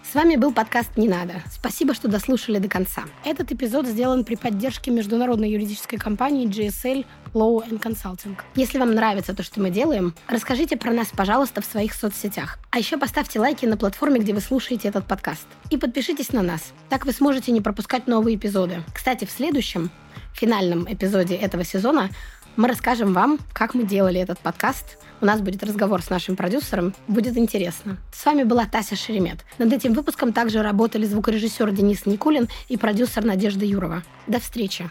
С 0.09 0.15
вами 0.15 0.37
был 0.37 0.51
подкаст 0.51 0.97
«Не 0.97 1.07
надо». 1.07 1.35
Спасибо, 1.51 1.93
что 1.93 2.07
дослушали 2.07 2.57
до 2.57 2.67
конца. 2.67 3.03
Этот 3.23 3.51
эпизод 3.51 3.85
сделан 3.85 4.25
при 4.25 4.33
поддержке 4.33 4.89
международной 4.89 5.51
юридической 5.51 5.97
компании 5.97 6.47
GSL 6.47 7.05
Law 7.35 7.69
and 7.69 7.79
Consulting. 7.79 8.35
Если 8.55 8.79
вам 8.79 8.95
нравится 8.95 9.35
то, 9.35 9.43
что 9.43 9.61
мы 9.61 9.69
делаем, 9.69 10.15
расскажите 10.27 10.77
про 10.77 10.93
нас, 10.93 11.09
пожалуйста, 11.15 11.61
в 11.61 11.65
своих 11.65 11.93
соцсетях. 11.93 12.57
А 12.71 12.79
еще 12.79 12.97
поставьте 12.97 13.39
лайки 13.39 13.67
на 13.67 13.77
платформе, 13.77 14.19
где 14.19 14.33
вы 14.33 14.41
слушаете 14.41 14.87
этот 14.87 15.05
подкаст. 15.05 15.45
И 15.69 15.77
подпишитесь 15.77 16.33
на 16.33 16.41
нас. 16.41 16.73
Так 16.89 17.05
вы 17.05 17.11
сможете 17.11 17.51
не 17.51 17.61
пропускать 17.61 18.07
новые 18.07 18.35
эпизоды. 18.35 18.81
Кстати, 18.95 19.25
в 19.25 19.31
следующем, 19.31 19.91
финальном 20.33 20.91
эпизоде 20.91 21.35
этого 21.35 21.63
сезона 21.63 22.09
мы 22.55 22.67
расскажем 22.67 23.13
вам, 23.13 23.39
как 23.53 23.73
мы 23.73 23.83
делали 23.83 24.19
этот 24.19 24.39
подкаст– 24.39 24.97
у 25.21 25.25
нас 25.25 25.41
будет 25.41 25.63
разговор 25.63 26.01
с 26.01 26.09
нашим 26.09 26.35
продюсером. 26.35 26.93
Будет 27.07 27.37
интересно. 27.37 27.97
С 28.13 28.25
вами 28.25 28.43
была 28.43 28.65
Тася 28.65 28.95
Шеремет. 28.95 29.39
Над 29.57 29.73
этим 29.73 29.93
выпуском 29.93 30.31
также 30.31 30.61
работали 30.61 31.05
звукорежиссер 31.05 31.71
Денис 31.71 32.05
Никулин 32.05 32.47
и 32.69 32.77
продюсер 32.77 33.25
Надежда 33.25 33.65
Юрова. 33.65 34.03
До 34.27 34.39
встречи. 34.39 34.89